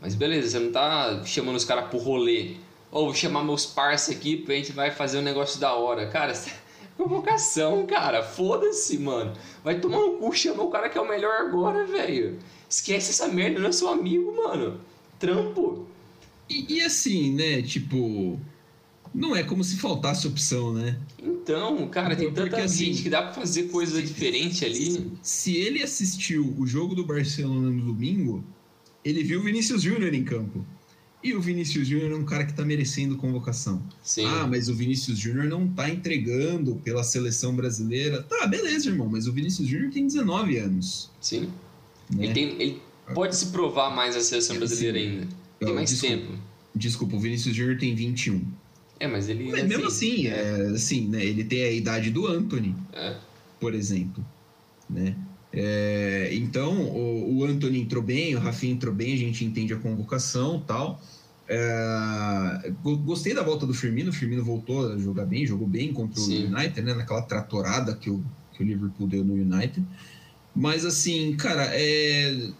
[0.00, 2.56] Mas beleza, você não tá chamando os caras pro rolê.
[2.90, 6.06] Ou oh, vou chamar meus parceiros aqui pra gente vai fazer um negócio da hora.
[6.08, 6.34] Cara,
[6.96, 8.22] convocação, cara.
[8.22, 9.32] Foda-se, mano.
[9.64, 12.38] Vai tomar no cu, chama o cara que é o melhor agora, velho.
[12.68, 14.80] Esquece essa merda, não é seu amigo, mano.
[15.18, 15.86] Trampo.
[16.48, 18.38] E, e assim, né, tipo
[19.16, 20.98] não é como se faltasse opção, né?
[21.22, 25.10] Então, cara, tem Porque, tanta assim, gente que dá pra fazer coisa diferente ali.
[25.22, 28.44] Se ele assistiu o jogo do Barcelona no domingo,
[29.02, 30.64] ele viu o Vinícius Júnior em campo.
[31.24, 33.82] E o Vinícius Júnior é um cara que tá merecendo convocação.
[34.02, 34.26] Sim.
[34.26, 38.22] Ah, mas o Vinícius Júnior não tá entregando pela seleção brasileira.
[38.22, 41.10] Tá, beleza, irmão, mas o Vinícius Júnior tem 19 anos.
[41.20, 41.48] Sim.
[42.14, 42.26] Né?
[42.26, 42.82] Ele, tem, ele
[43.14, 45.26] pode se provar mais a seleção brasileira ainda.
[45.58, 46.38] Tem mais desculpa, tempo.
[46.74, 48.44] Desculpa, o Vinícius Júnior tem 21.
[48.98, 49.50] É, mas ele.
[49.50, 50.30] Mas mesmo assim, é.
[50.30, 51.24] é, assim, né?
[51.24, 53.16] Ele tem a idade do Anthony, é.
[53.60, 54.24] por exemplo.
[54.88, 55.16] Né?
[55.52, 59.78] É, então, o, o Anthony entrou bem, o Rafinha entrou bem, a gente entende a
[59.78, 61.00] convocação tal.
[61.48, 62.72] É,
[63.04, 66.44] gostei da volta do Firmino, o Firmino voltou a jogar bem, jogou bem contra Sim.
[66.44, 66.94] o United, né?
[66.94, 69.84] Naquela tratorada que o, que o Liverpool deu no United.
[70.54, 72.50] Mas assim, cara, é,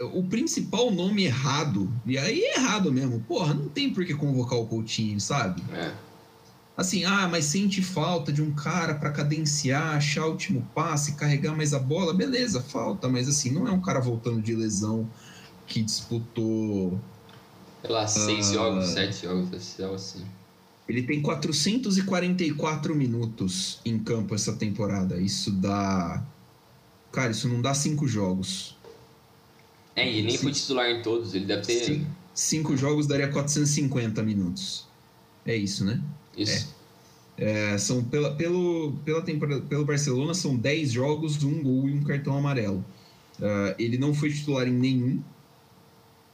[0.00, 4.58] o principal nome errado, e aí é errado mesmo, porra, não tem por que convocar
[4.58, 5.62] o Coutinho, sabe?
[5.72, 5.92] É.
[6.76, 11.54] Assim, ah, mas sente falta de um cara para cadenciar, achar o último passe, carregar
[11.54, 15.06] mais a bola, beleza, falta, mas assim, não é um cara voltando de lesão
[15.66, 16.98] que disputou.
[17.82, 20.24] Sei lá, seis uh, jogos, sete jogos, assim.
[20.88, 25.20] Ele tem 444 minutos em campo essa temporada.
[25.20, 26.24] Isso dá.
[27.12, 28.76] Cara, isso não dá cinco jogos.
[29.96, 31.84] É, e nem foi titular em todos, ele deve ter.
[31.84, 34.86] Cinco, cinco jogos daria 450 minutos.
[35.44, 36.00] É isso, né?
[36.36, 36.74] Isso.
[36.76, 36.80] É.
[37.72, 42.02] É, são pela, pelo, pela temporada, pelo Barcelona são 10 jogos, um gol e um
[42.02, 42.84] cartão amarelo.
[43.38, 45.22] Uh, ele não foi titular em nenhum.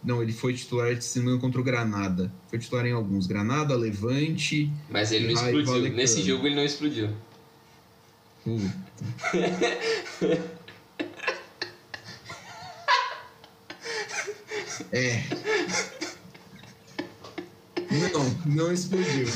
[0.03, 2.33] Não, ele foi titular, se não contra o Granada.
[2.49, 3.29] Foi titular em alguns.
[3.29, 4.71] Granada, Levante.
[4.91, 5.93] Mas ele não explodiu.
[5.93, 7.11] Nesse jogo ele não explodiu.
[8.43, 8.75] Puta.
[14.93, 15.23] É.
[18.13, 19.27] Não, não explodiu.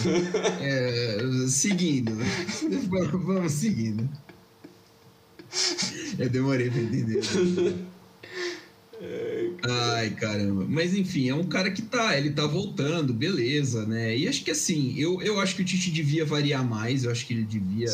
[0.60, 1.18] É,
[1.48, 2.12] seguindo.
[3.24, 4.08] Vamos seguindo.
[6.18, 7.20] Eu demorei pra entender.
[9.62, 10.66] Ai, caramba.
[10.68, 14.16] Mas enfim, é um cara que tá, ele tá voltando, beleza, né?
[14.16, 17.26] E acho que assim, eu, eu acho que o Tite devia variar mais, eu acho
[17.26, 17.88] que ele devia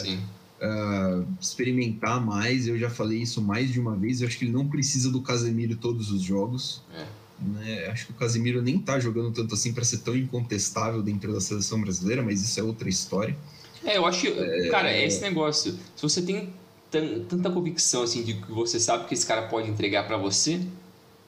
[0.60, 2.66] uh, experimentar mais.
[2.66, 5.22] Eu já falei isso mais de uma vez, eu acho que ele não precisa do
[5.22, 6.82] Casemiro todos os jogos.
[6.94, 7.06] É.
[7.38, 7.86] Né?
[7.88, 11.40] Acho que o Casemiro nem tá jogando tanto assim para ser tão incontestável dentro da
[11.40, 13.36] seleção brasileira, mas isso é outra história.
[13.84, 14.68] É, eu acho, é...
[14.68, 15.72] cara, é esse negócio.
[15.94, 16.52] Se você tem
[17.28, 20.60] tanta convicção assim de que você sabe que esse cara pode entregar para você,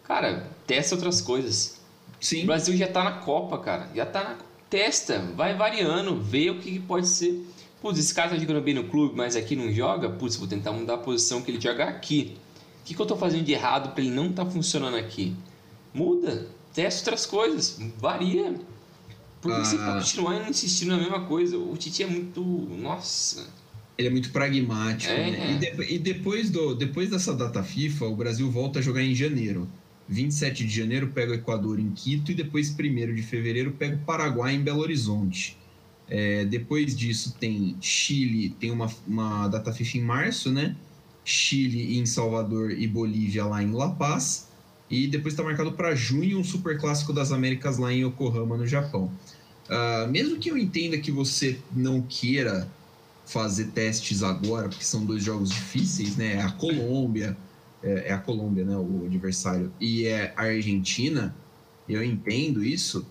[0.05, 1.79] cara, testa outras coisas.
[2.21, 2.45] Sim.
[2.45, 3.91] O Brasil já tá na Copa, cara.
[3.95, 4.37] Já tá na
[4.69, 7.47] testa, vai variando, vê o que pode ser.
[7.81, 10.09] Putz, esse cara tá jogando bem no clube, mas aqui não joga.
[10.09, 12.37] Putz, vou tentar mudar a posição que ele joga aqui.
[12.81, 15.37] O que, que eu tô fazendo de errado para ele não tá funcionando aqui?
[15.95, 18.55] Muda, testa outras coisas, varia.
[19.41, 19.65] Por que ah.
[19.65, 21.57] você pode continuar insistindo na mesma coisa?
[21.57, 22.43] O Titi é muito.
[22.43, 23.47] Nossa.
[23.97, 25.13] Ele é muito pragmático.
[25.13, 25.53] É, né?
[25.53, 29.15] e, de, e, depois, do, depois dessa data FIFA, o Brasil volta a jogar em
[29.15, 29.69] janeiro.
[30.09, 33.99] 27 de janeiro pega o Equador em Quito e depois 1 de fevereiro pega o
[33.99, 35.57] Paraguai em Belo Horizonte.
[36.09, 40.75] É, depois disso tem Chile, tem uma, uma data FIFA em março, né?
[41.25, 44.48] Chile em Salvador e Bolívia lá em La Paz.
[44.91, 48.67] E depois está marcado para junho um Super Clássico das Américas lá em Yokohama, no
[48.67, 49.13] Japão.
[49.69, 52.67] Uh, mesmo que eu entenda que você não queira
[53.27, 56.41] fazer testes agora, porque são dois jogos difíceis, né?
[56.41, 57.37] A Colômbia,
[57.83, 58.77] é, é a Colômbia, né?
[58.77, 61.37] O adversário, e é a Argentina,
[61.87, 63.07] eu entendo isso.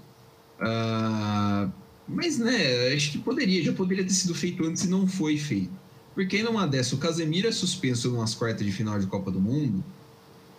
[0.60, 1.72] Uh,
[2.08, 5.78] mas, né, acho que poderia, já poderia ter sido feito antes e não foi feito.
[6.16, 9.84] Porque numa dessa, o Casemiro é suspenso nas quartas de final de Copa do Mundo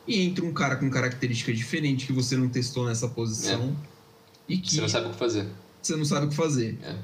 [0.08, 3.76] e entra um cara com característica diferente que você não testou nessa posição
[4.48, 4.52] é.
[4.54, 4.74] e que...
[4.74, 5.46] Você não sabe o que fazer.
[5.82, 6.78] Você não sabe o que fazer.
[6.82, 6.96] É.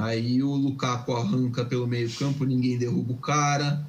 [0.00, 3.84] Aí o Lukaku arranca pelo meio campo, ninguém derruba o cara,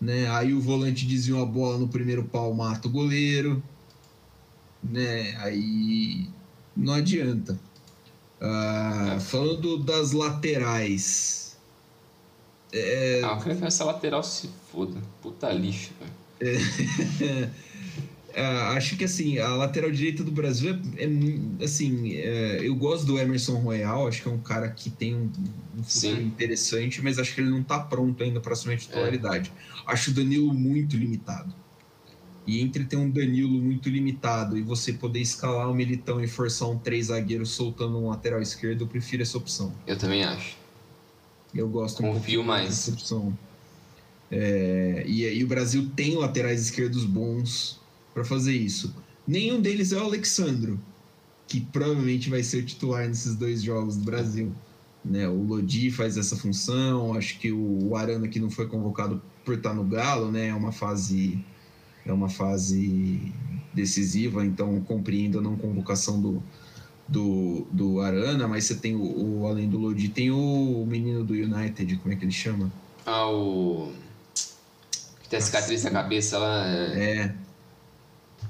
[0.00, 0.28] né?
[0.30, 3.62] Aí o volante desvia a bola no primeiro pau, mata o goleiro,
[4.82, 5.36] né?
[5.38, 6.28] Aí
[6.76, 7.58] não adianta.
[8.40, 11.56] Ah, falando das laterais.
[12.72, 13.22] É...
[13.24, 15.00] Ah, essa lateral se foda.
[15.22, 16.60] Puta lixo, velho.
[17.20, 17.50] É...
[18.36, 23.06] É, acho que assim, a lateral direita do Brasil é, é assim, é, eu gosto
[23.06, 25.32] do Emerson Royal, acho que é um cara que tem um,
[25.74, 26.22] um futuro Sim.
[26.22, 29.50] interessante, mas acho que ele não está pronto ainda para assumir a titularidade.
[29.56, 29.90] É.
[29.90, 31.50] Acho o Danilo muito limitado.
[32.46, 36.68] E entre ter um Danilo muito limitado e você poder escalar o Militão e forçar
[36.68, 39.72] um três zagueiros soltando um lateral esquerdo, eu prefiro essa opção.
[39.86, 40.58] Eu também acho.
[41.54, 43.38] Eu gosto Confio um mais dessa opção.
[44.30, 47.80] É, e, e o Brasil tem laterais esquerdos bons
[48.16, 48.96] para fazer isso.
[49.28, 50.80] Nenhum deles é o Alexandro,
[51.46, 54.54] que provavelmente vai ser o titular nesses dois jogos do Brasil.
[55.04, 55.28] Né?
[55.28, 59.74] O Lodi faz essa função, acho que o Arana que não foi convocado por estar
[59.74, 60.48] no Galo, né?
[60.48, 61.44] É uma fase
[62.06, 63.32] é uma fase
[63.74, 66.42] decisiva, então compreendo a não convocação do,
[67.06, 71.34] do, do Arana, mas você tem o, o além do Lodi, tem o menino do
[71.34, 72.72] United, como é que ele chama?
[73.04, 73.92] Ah, o
[75.22, 76.66] que tem a cicatriz na cabeça lá.
[76.66, 77.34] É, é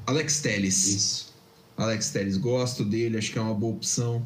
[0.06, 0.86] Alex Telles.
[0.86, 1.34] Isso.
[1.76, 4.24] Alex Telles, gosto dele, acho que é uma boa opção.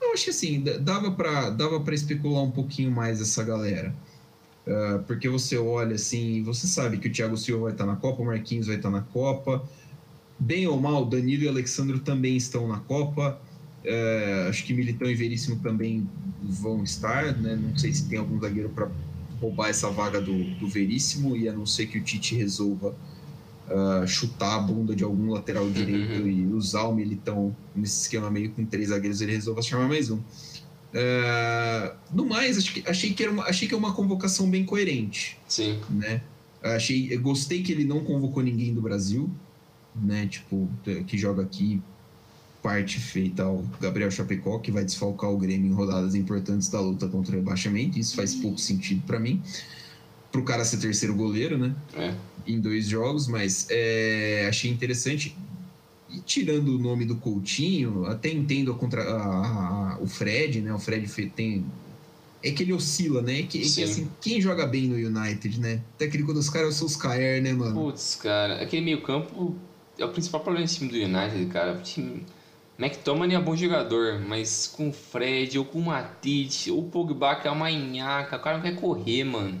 [0.00, 3.94] Eu acho que assim, dava para dava pra especular um pouquinho mais essa galera.
[4.66, 8.22] Uh, porque você olha assim, você sabe que o Thiago Silva vai estar na Copa,
[8.22, 9.66] o Marquinhos vai estar na Copa.
[10.38, 13.40] Bem ou mal, Danilo e Alexandre também estão na Copa.
[13.84, 16.08] Uh, acho que Militão e Veríssimo também
[16.42, 17.56] vão estar, né?
[17.56, 18.90] Não sei se tem algum zagueiro para
[19.40, 22.94] roubar essa vaga do, do Veríssimo, e a não ser que o Tite resolva
[23.70, 25.72] uh, chutar a bunda de algum lateral uhum.
[25.72, 26.28] direito uhum.
[26.28, 30.18] e usar o Militão nesse esquema meio com três zagueiros, ele resolva chamar mais um.
[30.18, 35.38] Uh, no mais, que, achei que era uma, achei que é uma convocação bem coerente.
[35.46, 35.78] Sim.
[35.88, 36.20] Né?
[36.62, 39.30] Achei, gostei que ele não convocou ninguém do Brasil,
[39.94, 40.26] né?
[40.26, 40.68] Tipo,
[41.06, 41.80] que joga aqui,
[42.62, 47.08] parte feita ao Gabriel Chapecó, que vai desfalcar o Grêmio em rodadas importantes da luta
[47.08, 47.98] contra o rebaixamento.
[47.98, 49.42] Isso faz pouco sentido para mim.
[50.30, 51.74] Pro cara ser terceiro goleiro, né?
[51.96, 52.14] É
[52.46, 55.36] em dois jogos, mas é, achei interessante.
[56.08, 60.72] E tirando o nome do Coutinho, até entendo a contra, a, a, o Fred, né?
[60.72, 61.64] O Fred tem.
[62.42, 63.40] É que ele oscila, né?
[63.40, 65.82] É que, é que assim, quem joga bem no United, né?
[65.98, 67.74] Técnico dos caras é o Solskjaer, né, mano?
[67.74, 69.54] Putz, cara, aquele meio-campo
[69.98, 71.74] é o principal problema desse time do United, cara.
[71.74, 72.24] O time.
[72.78, 77.36] McTominay é bom jogador, mas com o Fred ou com o Matite, ou o Pogba
[77.36, 79.60] que é uma inhaca, o cara não quer correr, mano.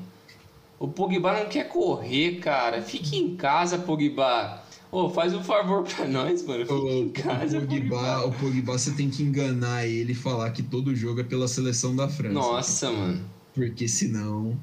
[0.80, 2.80] O Pogba não quer correr, cara.
[2.80, 4.64] Fique em casa, Pogba.
[4.90, 6.64] Ô, oh, faz um favor pra nós, mano.
[6.64, 8.26] Fique em casa, o Pogba, Pogba.
[8.26, 11.94] O Pogba, você tem que enganar ele e falar que todo jogo é pela seleção
[11.94, 12.32] da França.
[12.32, 13.22] Nossa, mano.
[13.54, 14.58] Porque senão...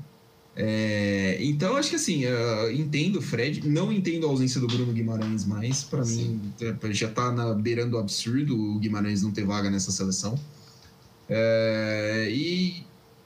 [0.56, 1.38] É...
[1.40, 2.24] Então, acho que assim,
[2.74, 3.70] entendo o Fred.
[3.70, 5.84] Não entendo a ausência do Bruno Guimarães mais.
[5.84, 9.92] Para mim, é, já tá na, beirando o absurdo o Guimarães não ter vaga nessa
[9.92, 10.34] seleção.
[11.30, 12.28] É...
[12.32, 12.84] E,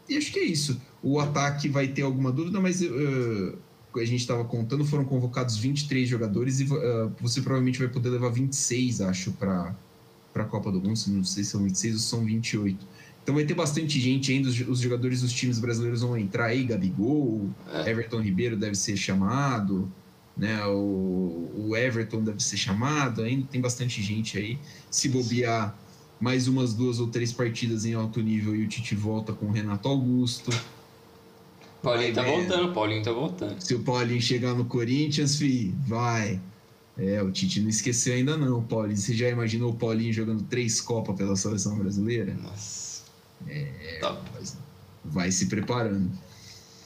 [0.10, 0.78] e acho que é isso.
[1.04, 3.58] O ataque vai ter alguma dúvida, mas uh,
[3.96, 8.30] a gente estava contando, foram convocados 23 jogadores e uh, você provavelmente vai poder levar
[8.30, 9.76] 26, acho, para
[10.36, 11.00] a Copa do Mundo.
[11.08, 12.86] Não sei se são 26 ou são 28.
[13.24, 17.50] Então vai ter bastante gente ainda, os, jogadores dos times brasileiros vão entrar aí, Gabigol,
[17.72, 17.90] é.
[17.90, 19.92] Everton Ribeiro deve ser chamado,
[20.36, 20.66] né?
[20.66, 24.58] O, o, Everton deve ser chamado, ainda tem bastante gente aí.
[24.90, 25.76] Se bobear
[26.20, 29.52] mais umas duas ou três partidas em alto nível e o Tite volta com o
[29.52, 30.52] Renato Augusto.
[31.82, 33.60] Paulinho tá voltando, Paulinho tá voltando.
[33.60, 36.40] Se o Paulinho chegar no Corinthians, fi, vai.
[36.98, 38.98] É, o Tite não esqueceu ainda não, Paulinho.
[38.98, 42.34] Você já imaginou o Paulinho jogando três Copas pela seleção brasileira?
[42.36, 43.04] Nossa.
[43.48, 44.12] É, tá.
[44.12, 44.44] vai,
[45.04, 46.12] vai se preparando.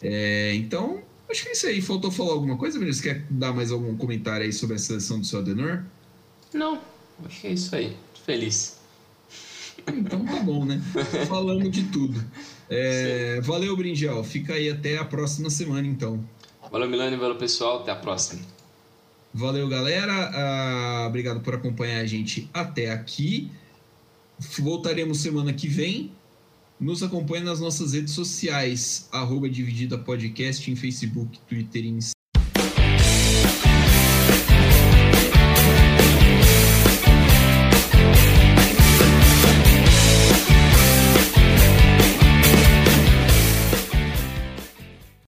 [0.01, 1.81] É, então, acho que é isso aí.
[1.81, 3.03] Faltou falar alguma coisa, Vinícius?
[3.03, 5.83] Quer dar mais algum comentário aí sobre a seleção do seu Adenor?
[6.53, 6.79] Não,
[7.25, 7.97] acho que é isso aí.
[8.25, 8.77] Feliz.
[9.87, 10.81] Então tá bom, né?
[11.27, 12.23] Falando de tudo.
[12.69, 14.23] É, valeu, Brinjal.
[14.23, 16.23] Fica aí até a próxima semana, então.
[16.71, 17.15] Valeu, Milani.
[17.15, 17.81] Valeu, pessoal.
[17.81, 18.41] Até a próxima.
[19.33, 20.31] Valeu, galera.
[20.33, 23.51] Ah, obrigado por acompanhar a gente até aqui.
[24.59, 26.11] Voltaremos semana que vem.
[26.79, 32.14] Nos acompanhe nas nossas redes sociais, arroba Dividida Podcast em Facebook, Twitter e Instagram.